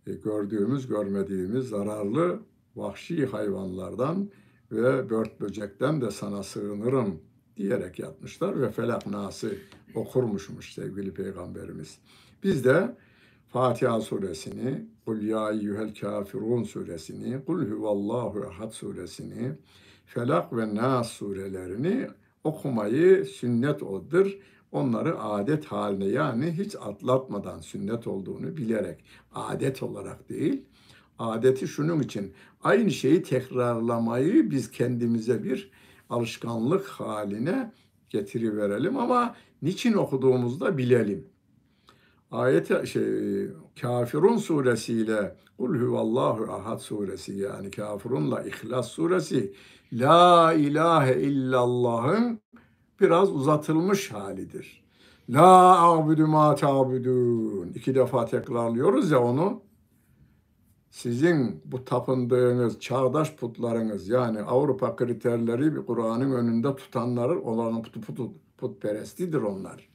[0.07, 2.39] e, gördüğümüz, görmediğimiz zararlı
[2.77, 4.29] vahşi hayvanlardan
[4.71, 7.19] ve bört böcekten de sana sığınırım
[7.57, 9.57] diyerek yatmışlar ve Felak Nas'ı
[9.95, 11.97] okurmuşmuş sevgili Peygamberimiz.
[12.43, 12.95] Biz de
[13.47, 19.51] Fatiha suresini, Kul ya eyyuhel kafirun suresini, Kul huvallahu ehad suresini,
[20.05, 22.07] Felak ve Nas surelerini
[22.43, 24.37] okumayı sünnet odur.
[24.71, 30.65] Onları adet haline yani hiç atlatmadan sünnet olduğunu bilerek adet olarak değil,
[31.19, 35.71] adeti şunun için aynı şeyi tekrarlamayı biz kendimize bir
[36.09, 37.71] alışkanlık haline
[38.09, 41.27] getiriverelim ama niçin okuduğumuzda bilelim.
[42.31, 43.47] Ayet şey
[43.81, 49.53] Kafirun suresiyle Kul huvallahu ahad suresi yani Kafirunla İhlas suresi
[49.93, 52.39] La ilahe illallah'ın
[53.01, 54.83] biraz uzatılmış halidir.
[55.29, 57.71] La abudu ma ta'budun.
[57.75, 59.61] İki defa tekrarlıyoruz ya onu
[60.91, 69.41] sizin bu tapındığınız çağdaş putlarınız yani Avrupa kriterleri Kur'an'ın önünde tutanları olan put, put, putperestidir
[69.41, 69.89] onlar.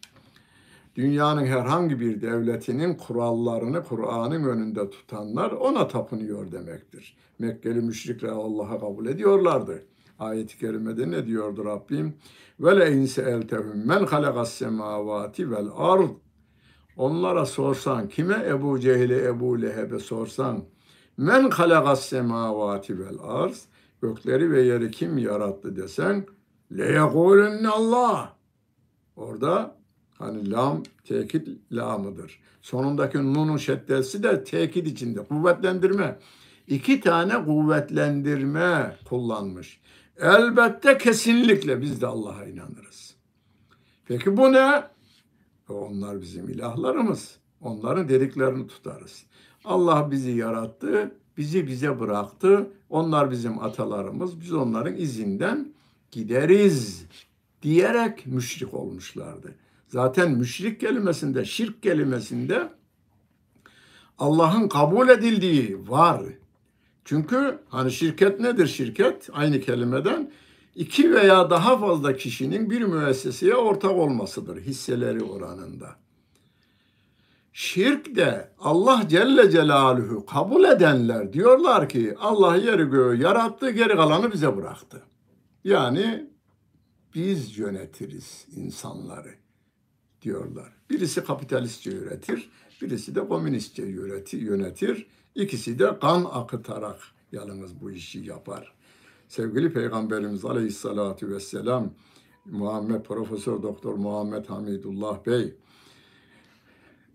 [0.94, 7.16] Dünyanın herhangi bir devletinin kurallarını Kur'an'ın önünde tutanlar ona tapınıyor demektir.
[7.38, 9.82] Mekkeli müşrikler Allah'a kabul ediyorlardı.
[10.18, 12.14] Ayet-i kerimede ne diyordu Rabbim?
[12.60, 16.08] Ve le inse eltehum men halakas semavati vel ard.
[16.96, 20.64] Onlara sorsan, kime Ebu Cehil'e, Ebu Leheb'e sorsan,
[21.16, 23.64] Men halakas semavati vel arz.
[24.02, 26.26] Gökleri ve yeri kim yarattı desen
[26.76, 28.36] le yekulenne Allah.
[29.16, 29.76] Orada
[30.18, 32.40] hani lam tekit lamıdır.
[32.62, 35.24] Sonundaki nunun şeddesi de tekit içinde.
[35.24, 36.18] Kuvvetlendirme.
[36.66, 39.80] İki tane kuvvetlendirme kullanmış.
[40.16, 43.14] Elbette kesinlikle biz de Allah'a inanırız.
[44.06, 44.84] Peki bu ne?
[45.68, 47.36] Onlar bizim ilahlarımız.
[47.60, 49.26] Onların dediklerini tutarız.
[49.64, 52.70] Allah bizi yarattı, bizi bize bıraktı.
[52.90, 55.72] Onlar bizim atalarımız, biz onların izinden
[56.10, 57.06] gideriz
[57.62, 59.54] diyerek müşrik olmuşlardı.
[59.88, 62.68] Zaten müşrik kelimesinde, şirk kelimesinde
[64.18, 66.22] Allah'ın kabul edildiği var.
[67.04, 69.28] Çünkü hani şirket nedir şirket?
[69.32, 70.32] Aynı kelimeden
[70.74, 75.96] iki veya daha fazla kişinin bir müesseseye ortak olmasıdır hisseleri oranında.
[77.52, 84.32] Şirk de Allah Celle Celaluhu kabul edenler diyorlar ki Allah yeri göğü yarattı geri kalanı
[84.32, 85.02] bize bıraktı.
[85.64, 86.30] Yani
[87.14, 89.34] biz yönetiriz insanları
[90.22, 90.72] diyorlar.
[90.90, 92.50] Birisi kapitalistçe yönetir,
[92.82, 93.82] birisi de komünistçe
[94.32, 95.06] yönetir.
[95.34, 96.98] İkisi de kan akıtarak
[97.32, 98.74] yalnız bu işi yapar.
[99.28, 101.90] Sevgili Peygamberimiz Aleyhisselatü Vesselam
[102.44, 105.54] Muhammed Profesör Doktor Muhammed Hamidullah Bey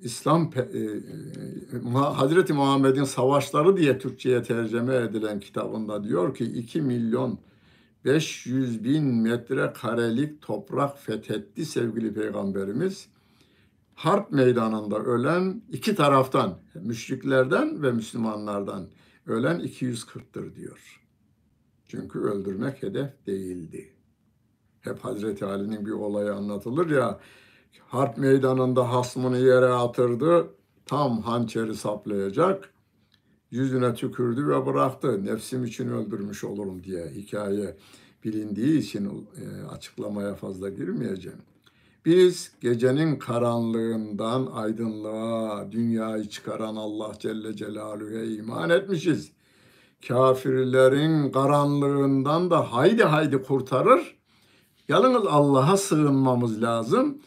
[0.01, 7.39] İslam e, e, Hazreti Muhammed'in Savaşları diye Türkçe'ye tercüme edilen kitabında diyor ki 2 milyon
[8.05, 13.07] 500 bin metre karelik toprak fethetti sevgili peygamberimiz.
[13.95, 18.87] Harp meydanında ölen iki taraftan, müşriklerden ve Müslümanlardan
[19.27, 21.01] ölen 240'tır diyor.
[21.87, 23.93] Çünkü öldürmek hedef değildi.
[24.81, 27.19] Hep Hazreti Ali'nin bir olayı anlatılır ya,
[27.87, 30.47] harp meydanında hasmını yere atırdı,
[30.85, 32.73] tam hançeri saplayacak,
[33.51, 35.25] yüzüne tükürdü ve bıraktı.
[35.25, 37.77] Nefsim için öldürmüş olurum diye hikaye
[38.23, 41.39] bilindiği için e, açıklamaya fazla girmeyeceğim.
[42.05, 49.31] Biz gecenin karanlığından aydınlığa dünyayı çıkaran Allah Celle Celaluhu'ya iman etmişiz.
[50.07, 54.17] Kafirlerin karanlığından da haydi haydi kurtarır.
[54.87, 57.17] Yalnız Allah'a sığınmamız lazım.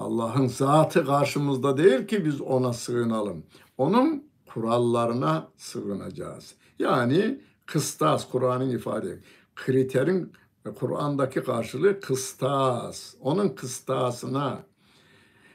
[0.00, 3.42] Allah'ın zatı karşımızda değil ki biz ona sığınalım.
[3.78, 6.54] Onun kurallarına sığınacağız.
[6.78, 9.18] Yani kıstas, Kur'an'ın ifade
[9.56, 10.32] kriterin
[10.74, 13.14] Kur'an'daki karşılığı kıstas.
[13.20, 14.58] Onun kıstasına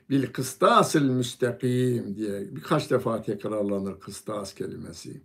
[0.10, 5.22] bil kıstasıl müstakim diye birkaç defa tekrarlanır kıstas kelimesi.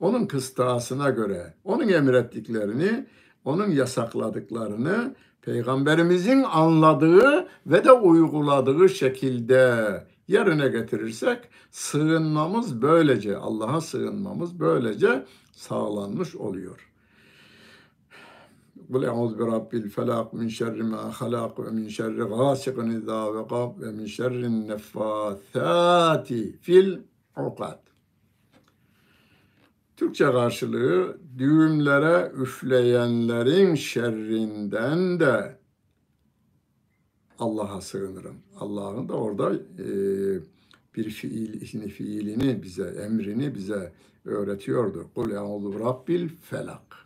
[0.00, 3.06] Onun kıstasına göre, onun emrettiklerini,
[3.44, 11.38] onun yasakladıklarını peygamberimizin anladığı ve de uyguladığı şekilde yerine getirirsek
[11.70, 16.88] sığınmamız böylece Allah'a sığınmamız böylece sağlanmış oluyor.
[18.92, 23.34] Kul eûzu bi rabbil felak min şerri ma halak ve min şerri gâsikin izâ
[23.80, 26.98] ve min şerrin neffâthâti fil
[27.36, 27.81] ukad.
[30.02, 35.58] Türkçe karşılığı düğümlere üfleyenlerin şerrinden de
[37.38, 38.36] Allah'a sığınırım.
[38.60, 39.88] Allah'ın da orada e,
[40.96, 43.92] bir fiil, fiilini bize, emrini bize
[44.24, 45.10] öğretiyordu.
[45.14, 46.96] Kul eûzu rabbil felak.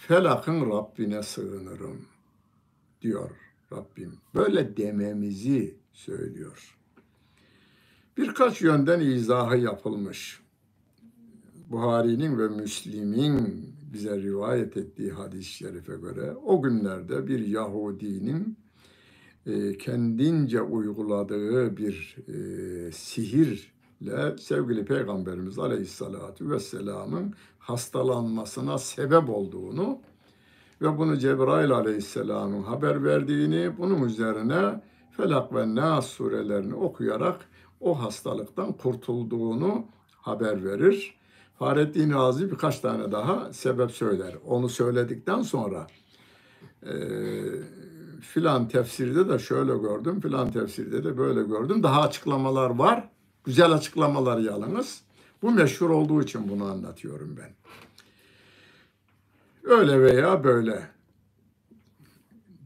[0.00, 2.04] Felak'ın Rabbine sığınırım
[3.02, 3.30] diyor
[3.72, 4.12] Rabbim.
[4.34, 6.76] Böyle dememizi söylüyor.
[8.16, 10.45] Birkaç yönden izahı yapılmış.
[11.70, 18.58] Buhari'nin ve Müslim'in bize rivayet ettiği hadis-i şerife göre o günlerde bir Yahudinin
[19.46, 29.98] e, kendince uyguladığı bir e, sihirle sevgili Peygamberimiz Aleyhisselatü Vesselam'ın hastalanmasına sebep olduğunu
[30.82, 34.82] ve bunu Cebrail Aleyhisselam'ın haber verdiğini, bunun üzerine
[35.16, 37.40] Felak ve Nas surelerini okuyarak
[37.80, 39.84] o hastalıktan kurtulduğunu
[40.16, 41.16] haber verir.
[41.58, 44.34] Fahrettin Razi birkaç tane daha sebep söyler.
[44.46, 45.86] Onu söyledikten sonra
[46.82, 46.92] e,
[48.20, 51.82] filan tefsirde de şöyle gördüm, filan tefsirde de böyle gördüm.
[51.82, 53.08] Daha açıklamalar var.
[53.44, 55.02] Güzel açıklamalar yalnız.
[55.42, 57.50] Bu meşhur olduğu için bunu anlatıyorum ben.
[59.70, 60.88] Öyle veya böyle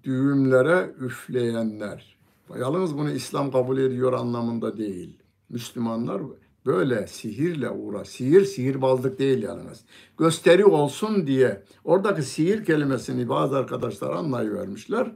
[0.05, 2.17] düğümlere üfleyenler.
[2.59, 5.19] Yalnız bunu İslam kabul ediyor anlamında değil.
[5.49, 6.23] Müslümanlar
[6.67, 8.09] böyle sihirle uğraş.
[8.09, 9.81] Sihir sihirbazlık değil yalnız.
[10.19, 15.13] Gösteri olsun diye oradaki sihir kelimesini bazı arkadaşlar anlayıvermişler.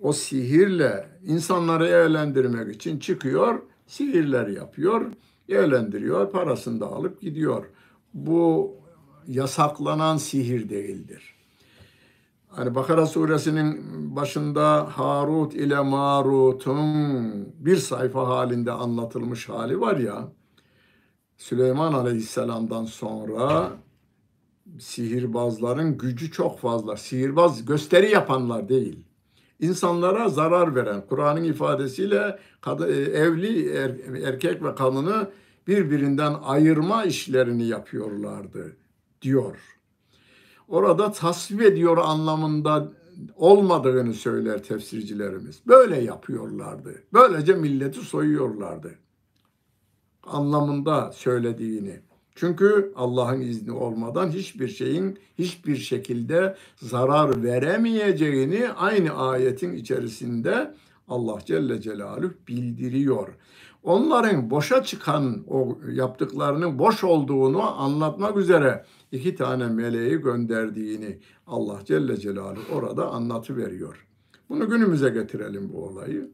[0.00, 5.12] O sihirle insanları eğlendirmek için çıkıyor, sihirler yapıyor
[5.48, 7.64] eğlendiriyor, parasını da alıp gidiyor.
[8.14, 8.74] Bu
[9.26, 11.34] yasaklanan sihir değildir.
[12.48, 13.76] Hani Bakara suresinin
[14.16, 16.84] başında Harut ile Marut'un
[17.58, 20.28] bir sayfa halinde anlatılmış hali var ya,
[21.40, 23.72] Süleyman Aleyhisselam'dan sonra
[24.78, 26.96] sihirbazların gücü çok fazla.
[26.96, 29.04] Sihirbaz gösteri yapanlar değil
[29.60, 33.90] insanlara zarar veren, Kur'an'ın ifadesiyle e, evli er,
[34.24, 35.30] erkek ve kadını
[35.66, 38.76] birbirinden ayırma işlerini yapıyorlardı
[39.22, 39.56] diyor.
[40.68, 42.92] Orada tasvip ediyor anlamında
[43.36, 45.60] olmadığını söyler tefsircilerimiz.
[45.66, 47.02] Böyle yapıyorlardı.
[47.12, 48.94] Böylece milleti soyuyorlardı.
[50.30, 52.00] Anlamında söylediğini.
[52.34, 60.74] Çünkü Allah'ın izni olmadan hiçbir şeyin hiçbir şekilde zarar veremeyeceğini aynı ayetin içerisinde
[61.08, 63.28] Allah Celle Celaluhu bildiriyor.
[63.82, 72.16] Onların boşa çıkan o yaptıklarının boş olduğunu anlatmak üzere iki tane meleği gönderdiğini Allah Celle
[72.16, 74.06] Celaluhu orada anlatıveriyor.
[74.48, 76.30] Bunu günümüze getirelim bu olayı.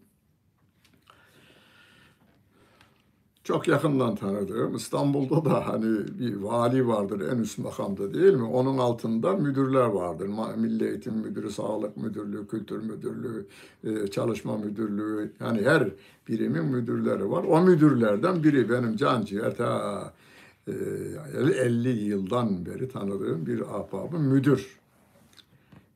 [3.47, 8.44] Çok yakından tanıdığım İstanbul'da da hani bir vali vardır en üst makamda değil mi?
[8.44, 10.28] Onun altında müdürler vardır.
[10.57, 13.47] Milli Eğitim Müdürü, Sağlık Müdürlüğü, Kültür Müdürlüğü,
[13.84, 15.88] e, Çalışma Müdürlüğü yani her
[16.28, 17.44] birimin müdürleri var.
[17.44, 20.12] O müdürlerden biri benim canciğer ta
[20.68, 24.78] 50 e, yıldan beri tanıdığım bir ahbabım müdür.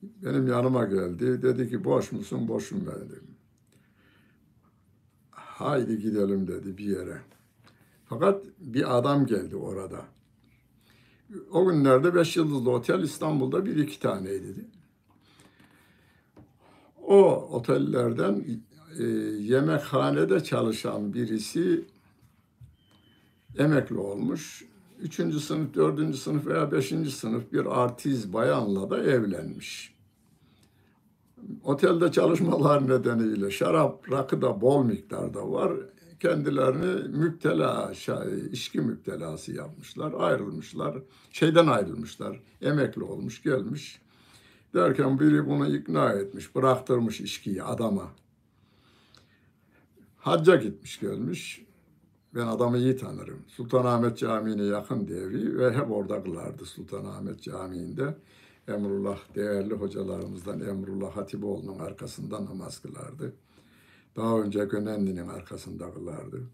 [0.03, 1.43] Benim yanıma geldi.
[1.43, 2.49] Dedi ki boş musun?
[2.49, 3.35] Boşum ben dedim.
[5.31, 7.30] Haydi gidelim dedi bir yere.
[8.11, 10.05] Fakat bir adam geldi orada.
[11.53, 14.69] O günlerde beş yıldızlı otel İstanbul'da bir iki taneydi.
[17.03, 18.45] O otellerden
[18.99, 19.05] e,
[19.43, 21.85] yemekhanede çalışan birisi
[23.59, 24.65] emekli olmuş.
[25.01, 29.95] Üçüncü sınıf, dördüncü sınıf veya beşinci sınıf bir artiz bayanla da evlenmiş.
[31.65, 35.73] Otelde çalışmalar nedeniyle şarap, rakı da bol miktarda var
[36.21, 37.93] kendilerini müptela,
[38.53, 40.99] içki müptelası yapmışlar, ayrılmışlar.
[41.31, 44.03] Şeyden ayrılmışlar, emekli olmuş, gelmiş.
[44.75, 48.13] Derken biri bunu ikna etmiş, bıraktırmış içkiyi adama.
[50.17, 51.65] Hacca gitmiş gelmiş.
[52.35, 53.45] Ben adamı iyi tanırım.
[53.47, 58.17] Sultanahmet Camii'ne yakın devi ve hep orada kılardı Sultanahmet Camii'nde.
[58.69, 63.33] Emrullah değerli hocalarımızdan Emrullah Hatipoğlu'nun arkasında namaz kılardı.
[64.17, 66.51] Daha önce Gönenli'nin arkasında kılardı.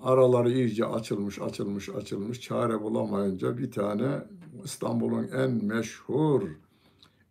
[0.00, 2.40] Araları iyice açılmış, açılmış, açılmış.
[2.40, 4.22] Çare bulamayınca bir tane
[4.64, 6.48] İstanbul'un en meşhur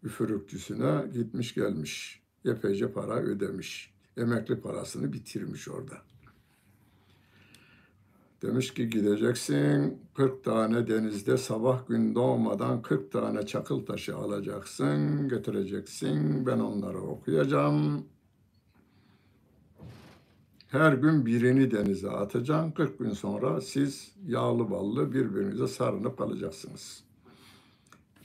[0.03, 2.21] üfürükçüsüne gitmiş gelmiş.
[2.45, 3.93] Epeyce para ödemiş.
[4.17, 6.10] Emekli parasını bitirmiş orada.
[8.41, 16.45] Demiş ki gideceksin 40 tane denizde sabah gün doğmadan 40 tane çakıl taşı alacaksın, götüreceksin.
[16.45, 18.05] Ben onları okuyacağım.
[20.67, 22.71] Her gün birini denize atacaksın.
[22.71, 27.03] 40 gün sonra siz yağlı ballı birbirinize sarınıp kalacaksınız.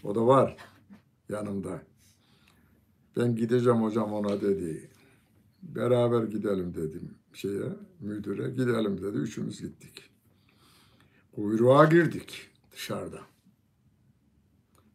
[0.04, 0.56] O da var
[1.28, 1.82] yanımda.
[3.16, 4.90] Ben gideceğim hocam ona dedi.
[5.62, 8.50] Beraber gidelim dedim şeye, müdüre.
[8.50, 9.16] Gidelim dedi.
[9.18, 10.05] Üçümüz gittik.
[11.36, 13.20] Kuyruğa girdik dışarıda.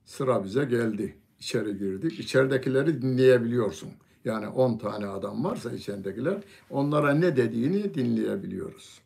[0.05, 1.17] Sıra bize geldi.
[1.39, 2.19] İçeri girdik.
[2.19, 3.89] İçeridekileri dinleyebiliyorsun.
[4.25, 9.01] Yani 10 tane adam varsa içeridekiler onlara ne dediğini dinleyebiliyoruz.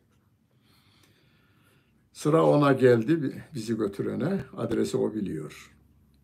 [2.13, 4.43] Sıra ona geldi bizi götürene.
[4.57, 5.73] Adresi o biliyor.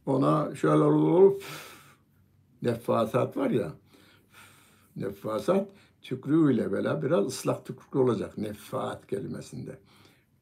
[0.06, 1.44] Ona şöyle olup
[2.62, 3.74] nefasat var ya
[4.96, 5.70] nefasat
[6.02, 9.78] tükrü ile böyle biraz ıslak tükrük olacak nefat kelimesinde.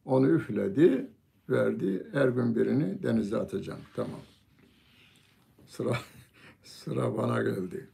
[0.06, 1.10] Onu üfledi,
[1.50, 2.08] verdi.
[2.12, 3.82] Her gün birini denize atacağım.
[3.95, 4.20] Tamam.
[5.68, 5.97] Sıra
[6.64, 7.89] sıra bana geldi.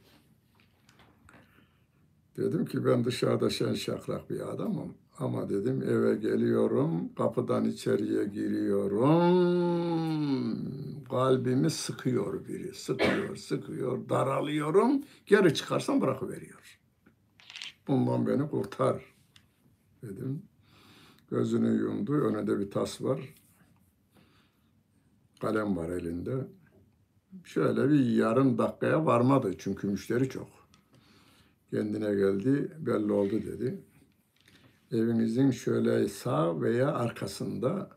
[2.36, 4.94] Dedim ki ben dışarıda şen şakrak bir adamım.
[5.18, 9.06] Ama dedim eve geliyorum, kapıdan içeriye giriyorum.
[11.10, 15.02] Kalbimi sıkıyor biri, sıkıyor, sıkıyor, daralıyorum.
[15.26, 16.80] Geri çıkarsam bırakıveriyor.
[17.88, 19.14] Bundan beni kurtar
[20.02, 20.42] dedim.
[21.30, 22.12] Gözünü yumdu.
[22.12, 23.34] Önünde bir tas var.
[25.40, 26.46] Kalem var elinde.
[27.44, 30.48] Şöyle bir yarım dakikaya varmadı çünkü müşteri çok.
[31.70, 33.80] Kendine geldi, belli oldu dedi.
[34.92, 37.90] Evinizin şöyle sağ veya arkasında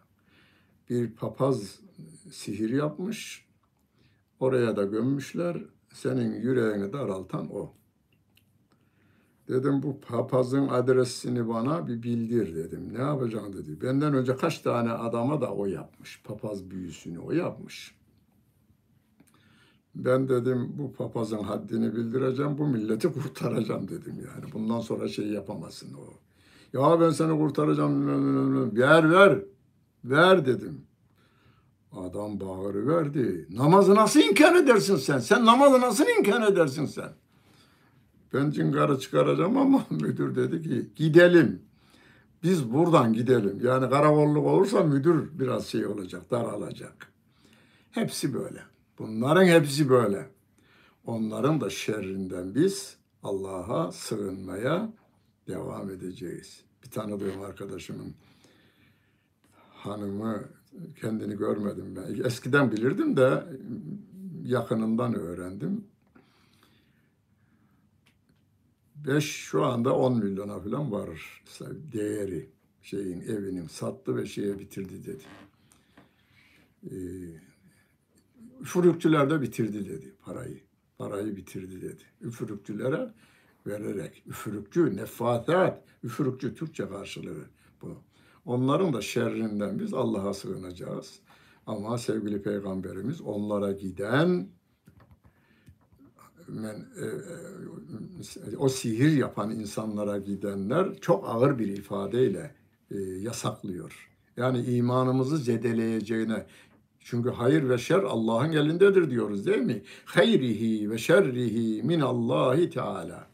[0.89, 1.79] bir papaz
[2.31, 3.45] sihir yapmış.
[4.39, 5.57] Oraya da gömmüşler.
[5.93, 7.73] Senin yüreğini daraltan o.
[9.49, 12.93] Dedim bu papazın adresini bana bir bildir dedim.
[12.93, 13.81] Ne yapacaksın dedi.
[13.81, 16.21] Benden önce kaç tane adama da o yapmış.
[16.23, 17.95] Papaz büyüsünü o yapmış.
[19.95, 24.53] Ben dedim bu papazın haddini bildireceğim, bu milleti kurtaracağım dedim yani.
[24.53, 26.03] Bundan sonra şey yapamazsın o.
[26.73, 28.75] Ya ben seni kurtaracağım.
[28.77, 29.39] Ver ver.
[30.05, 30.81] Ver dedim.
[31.91, 33.47] Adam bağırı verdi.
[33.51, 35.19] Namazı nasıl inkar edersin sen?
[35.19, 37.09] Sen namazı nasıl inkar edersin sen?
[38.33, 41.61] Ben cingarı çıkaracağım ama müdür dedi ki gidelim.
[42.43, 43.59] Biz buradan gidelim.
[43.63, 47.11] Yani karakolluk olursa müdür biraz şey olacak, daralacak.
[47.91, 48.59] Hepsi böyle.
[48.99, 50.29] Bunların hepsi böyle.
[51.05, 54.93] Onların da şerrinden biz Allah'a sığınmaya
[55.47, 56.61] devam edeceğiz.
[56.83, 58.13] Bir tanıdığım arkadaşımın
[59.73, 60.43] hanımı
[61.01, 62.23] kendini görmedim ben.
[62.23, 63.43] Eskiden bilirdim de
[64.43, 65.85] yakınından öğrendim.
[69.07, 71.41] Beş şu anda 10 milyona falan var
[71.93, 72.49] değeri
[72.81, 75.23] şeyin evinin sattı ve şeye bitirdi dedi.
[76.83, 76.95] Ee,
[78.61, 80.59] üfürükçüler de bitirdi dedi parayı.
[80.97, 82.03] Parayı bitirdi dedi.
[82.21, 83.13] Üfürükçülere
[83.67, 84.23] vererek.
[84.27, 87.45] Üfürükçü, nefasat, üfürükçü Türkçe karşılığı
[87.81, 87.97] bu.
[88.45, 91.19] Onların da şerrinden biz Allah'a sığınacağız.
[91.65, 94.49] Ama sevgili peygamberimiz onlara giden
[96.49, 97.05] men, e,
[98.53, 102.55] e, o sihir yapan insanlara gidenler çok ağır bir ifadeyle
[102.91, 104.09] e, yasaklıyor.
[104.37, 106.45] Yani imanımızı zedeleyeceğine
[106.99, 109.81] çünkü hayır ve şer Allah'ın elindedir diyoruz değil mi?
[110.05, 113.27] Hayrihi ve şerrihi min Allahi Teala.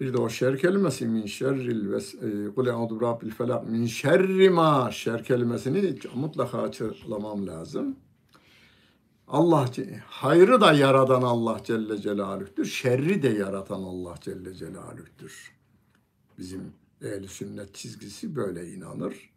[0.00, 1.98] Bir de o şer kelimesi min şerril ve
[2.54, 7.96] kul e'udu rabbil felak min şerri ma şer kelimesini mutlaka açıklamam lazım.
[9.32, 9.70] Allah
[10.06, 12.64] hayrı da yaradan Allah Celle Celaluh'tür.
[12.64, 15.52] Şerri de yaratan Allah Celle Celaluh'tür.
[16.38, 16.72] Bizim
[17.02, 19.30] ehl sünnet çizgisi böyle inanır.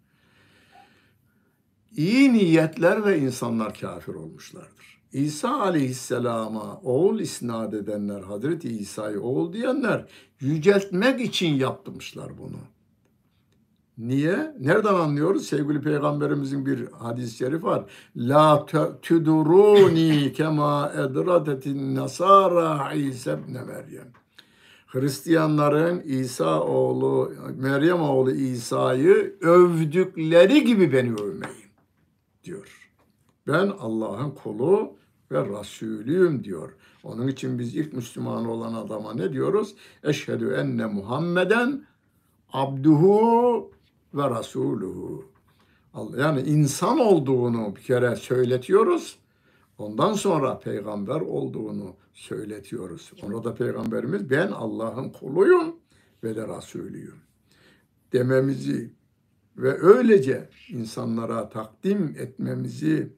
[1.96, 5.02] İyi niyetler ve insanlar kafir olmuşlardır.
[5.14, 10.06] İsa aleyhisselama oğul isnat edenler, Hazreti İsa'yı oğul diyenler
[10.40, 12.60] yüceltmek için yaptırmışlar bunu.
[13.98, 14.54] Niye?
[14.60, 15.48] Nereden anlıyoruz?
[15.48, 17.92] Sevgili Peygamberimizin bir hadis-i şerif var.
[18.16, 18.66] La
[19.02, 24.08] tuduruni kema edratetin nasara İsa ibn Meryem.
[24.88, 31.72] Hristiyanların İsa oğlu, Meryem oğlu İsa'yı övdükleri gibi beni övmeyin
[32.44, 32.92] diyor.
[33.48, 34.94] Ben Allah'ın kulu
[35.32, 36.76] ve Rasulüyüm diyor.
[37.04, 39.76] Onun için biz ilk Müslüman olan adama ne diyoruz?
[40.04, 41.86] Eşhedü enne Muhammeden
[42.54, 43.72] abduhu
[44.16, 45.26] ve rasuluhu.
[46.18, 49.20] Yani insan olduğunu bir kere söyletiyoruz.
[49.78, 53.12] Ondan sonra peygamber olduğunu söyletiyoruz.
[53.24, 55.76] Ona da peygamberimiz ben Allah'ın kuluyum
[56.24, 57.26] ve de Resulüyüm
[58.14, 58.92] dememizi
[59.58, 63.10] ve öylece insanlara takdim etmemizi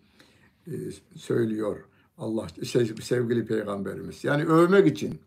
[0.67, 0.71] e,
[1.15, 1.77] söylüyor
[2.17, 2.47] Allah
[3.01, 4.23] sevgili peygamberimiz.
[4.23, 5.19] Yani övmek için.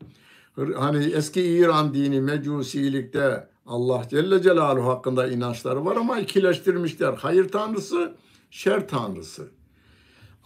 [0.77, 7.13] Hani eski İran dini mecusilikte Allah Celle Celaluhu hakkında inançları var ama ikileştirmişler.
[7.13, 8.15] Hayır tanrısı,
[8.51, 9.49] şer tanrısı.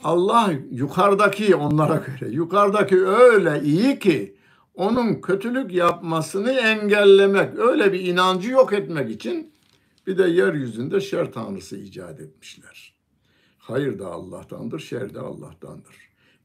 [0.04, 4.36] Allah yukarıdaki onlara göre yukarıdaki öyle iyi ki
[4.74, 9.52] onun kötülük yapmasını engellemek, öyle bir inancı yok etmek için
[10.06, 12.94] bir de yeryüzünde şer tanrısı icat etmişler.
[13.58, 15.96] Hayır da Allah'tandır, şer de Allah'tandır.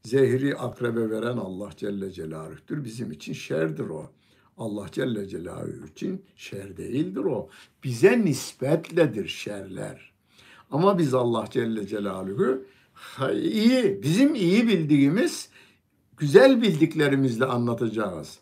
[0.02, 2.84] Zehri akrebe veren Allah Celle Celaluh'tür.
[2.84, 4.10] Bizim için şerdir o.
[4.60, 7.48] Allah Celle Celaluhu için şer değildir o.
[7.84, 10.12] Bize nispetledir şerler.
[10.70, 12.64] Ama biz Allah Celle Celaluhu
[13.32, 15.48] iyi, bizim iyi bildiğimiz,
[16.16, 18.38] güzel bildiklerimizle anlatacağız.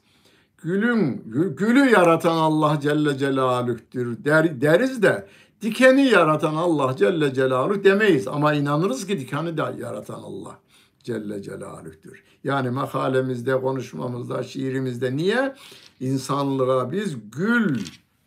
[0.62, 1.22] Gülün,
[1.56, 5.26] gülü yaratan Allah Celle Celaluh'tür der, deriz de
[5.62, 8.28] dikeni yaratan Allah Celle Celaluhu demeyiz.
[8.28, 10.58] Ama inanırız ki dikeni de yaratan Allah.
[11.02, 12.22] Celle Celaluh'tür.
[12.44, 15.54] Yani makalemizde, konuşmamızda, şiirimizde niye?
[16.00, 17.78] İnsanlığa biz gül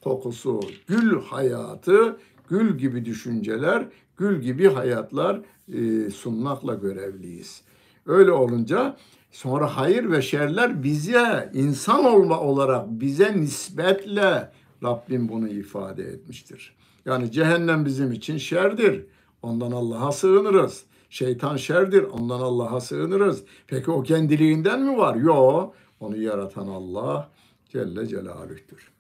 [0.02, 2.18] kokusu, gül hayatı,
[2.50, 5.42] gül gibi düşünceler, gül gibi hayatlar
[5.74, 7.62] e, sunmakla görevliyiz.
[8.06, 8.98] Öyle olunca
[9.32, 14.52] sonra hayır ve şerler bize insan olma olarak bize nispetle
[14.84, 16.76] Rabbim bunu ifade etmiştir.
[17.06, 19.06] Yani cehennem bizim için şerdir.
[19.42, 20.84] Ondan Allah'a sığınırız.
[21.10, 22.04] Şeytan şerdir.
[22.04, 23.44] Ondan Allah'a sığınırız.
[23.68, 25.16] Peki o kendiliğinden mi var?
[25.16, 25.74] Yok.
[26.00, 27.30] Onu yaratan Allah
[27.72, 28.92] Celle Celaluh'tür.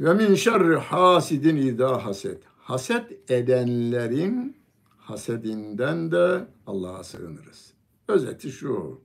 [0.00, 2.42] Ve min şerri hasidin idâ haset.
[2.58, 4.56] Haset edenlerin
[4.98, 7.72] hasedinden de Allah'a sığınırız.
[8.08, 9.00] Özeti şu.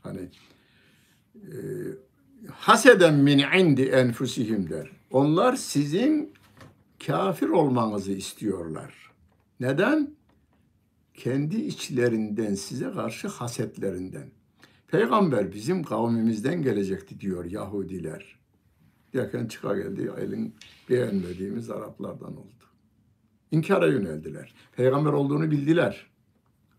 [0.00, 0.20] Hani
[1.34, 1.56] e,
[2.50, 4.90] haseden min indi enfusihim der.
[5.10, 6.34] Onlar sizin
[7.06, 9.12] kafir olmanızı istiyorlar.
[9.60, 10.10] Neden?
[11.14, 14.30] Kendi içlerinden size karşı hasetlerinden.
[14.88, 18.38] Peygamber bizim kavmimizden gelecekti diyor Yahudiler.
[19.14, 20.54] Derken çıka geldi elin
[20.90, 22.64] beğenmediğimiz Araplardan oldu.
[23.50, 24.54] İnkara yöneldiler.
[24.76, 26.06] Peygamber olduğunu bildiler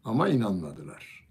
[0.05, 1.27] ama inanmadılar.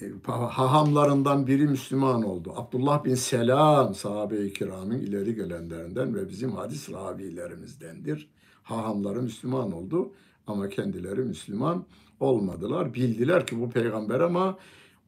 [0.00, 2.52] E, hahamlarından biri Müslüman oldu.
[2.56, 8.28] Abdullah bin Selam sahabe-i kiramın ileri gelenlerinden ve bizim hadis ravilerimizdendir.
[8.62, 10.12] Hahamları Müslüman oldu
[10.46, 11.84] Ama kendileri Müslüman
[12.20, 12.94] olmadılar.
[12.94, 14.58] Bildiler ki bu peygamber ama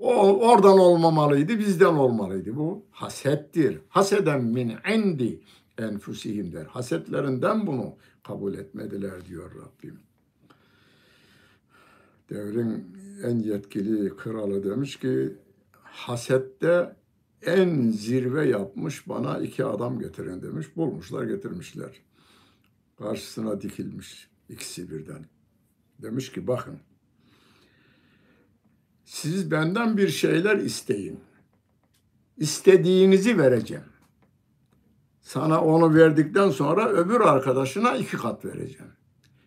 [0.02, 2.56] o oradan olmamalıydı, bizden olmalıydı.
[2.56, 3.78] Bu hasettir.
[3.88, 5.40] Haseden min indi
[5.78, 6.64] enfusihim der.
[6.64, 9.98] Hasetlerinden bunu kabul etmediler diyor Rabbim.
[12.30, 15.36] Devrin en yetkili kralı demiş ki
[15.82, 16.96] hasette
[17.42, 20.76] en zirve yapmış bana iki adam getirin demiş.
[20.76, 22.00] Bulmuşlar getirmişler.
[22.98, 25.24] Karşısına dikilmiş ikisi birden.
[25.98, 26.78] Demiş ki bakın
[29.04, 31.20] siz benden bir şeyler isteyin.
[32.36, 33.84] İstediğinizi vereceğim.
[35.20, 38.92] Sana onu verdikten sonra öbür arkadaşına iki kat vereceğim.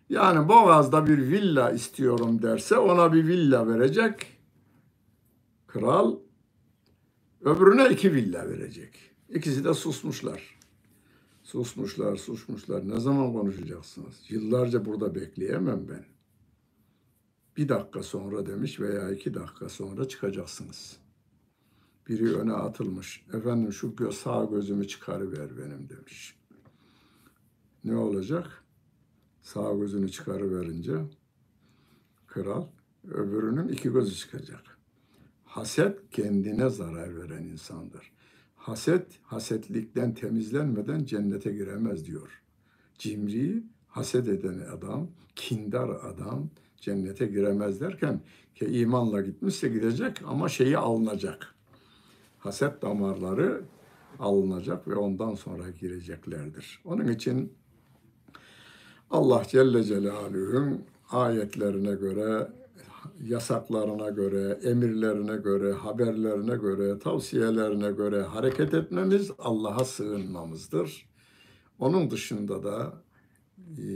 [0.08, 4.38] Yani Boğaz'da bir villa istiyorum derse ona bir villa verecek.
[5.66, 6.16] Kral
[7.40, 8.90] öbürüne iki villa verecek.
[9.28, 10.56] İkisi de susmuşlar.
[11.42, 12.88] Susmuşlar, susmuşlar.
[12.88, 14.14] Ne zaman konuşacaksınız?
[14.28, 16.15] Yıllarca burada bekleyemem ben.
[17.56, 20.96] Bir dakika sonra demiş veya iki dakika sonra çıkacaksınız.
[22.08, 23.26] Biri öne atılmış.
[23.32, 26.38] Efendim şu gö- sağ gözümü çıkarıver benim demiş.
[27.84, 28.64] Ne olacak?
[29.42, 30.96] Sağ gözünü çıkarıverince
[32.26, 32.66] kral
[33.04, 34.78] öbürünün iki gözü çıkacak.
[35.44, 38.12] Haset kendine zarar veren insandır.
[38.56, 42.42] Haset hasetlikten temizlenmeden cennete giremez diyor.
[42.98, 46.50] Cimri haset eden adam, kindar adam
[46.80, 48.20] cennete giremez derken
[48.54, 51.54] ki imanla gitmişse gidecek ama şeyi alınacak.
[52.38, 53.62] Haset damarları
[54.18, 56.80] alınacak ve ondan sonra gireceklerdir.
[56.84, 57.52] Onun için
[59.10, 62.48] Allah Celle Celaluhu'nun ayetlerine göre,
[63.24, 71.08] yasaklarına göre, emirlerine göre, haberlerine göre, tavsiyelerine göre hareket etmemiz Allah'a sığınmamızdır.
[71.78, 72.92] Onun dışında da
[73.78, 73.86] e,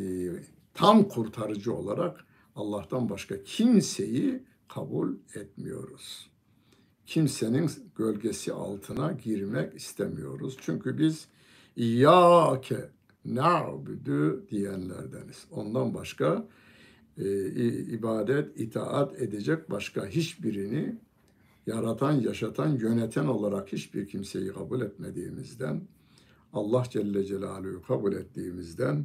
[0.74, 2.24] tam kurtarıcı olarak
[2.60, 6.30] Allah'tan başka kimseyi kabul etmiyoruz.
[7.06, 10.56] Kimsenin gölgesi altına girmek istemiyoruz.
[10.60, 11.26] Çünkü biz
[11.76, 12.90] İyyâke
[13.24, 15.46] na'budu diyenlerdeniz.
[15.50, 16.48] Ondan başka
[17.18, 20.96] e, ibadet, itaat edecek başka hiçbirini
[21.66, 25.82] yaratan, yaşatan, yöneten olarak hiçbir kimseyi kabul etmediğimizden,
[26.52, 29.04] Allah Celle Celaluhu kabul ettiğimizden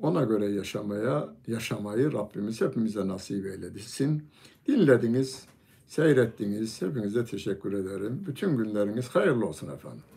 [0.00, 4.22] ona göre yaşamaya, yaşamayı Rabbimiz hepimize nasip eylesin.
[4.68, 5.44] Dinlediniz,
[5.86, 6.82] seyrettiniz.
[6.82, 8.24] Hepinize teşekkür ederim.
[8.26, 10.13] Bütün günleriniz hayırlı olsun efendim.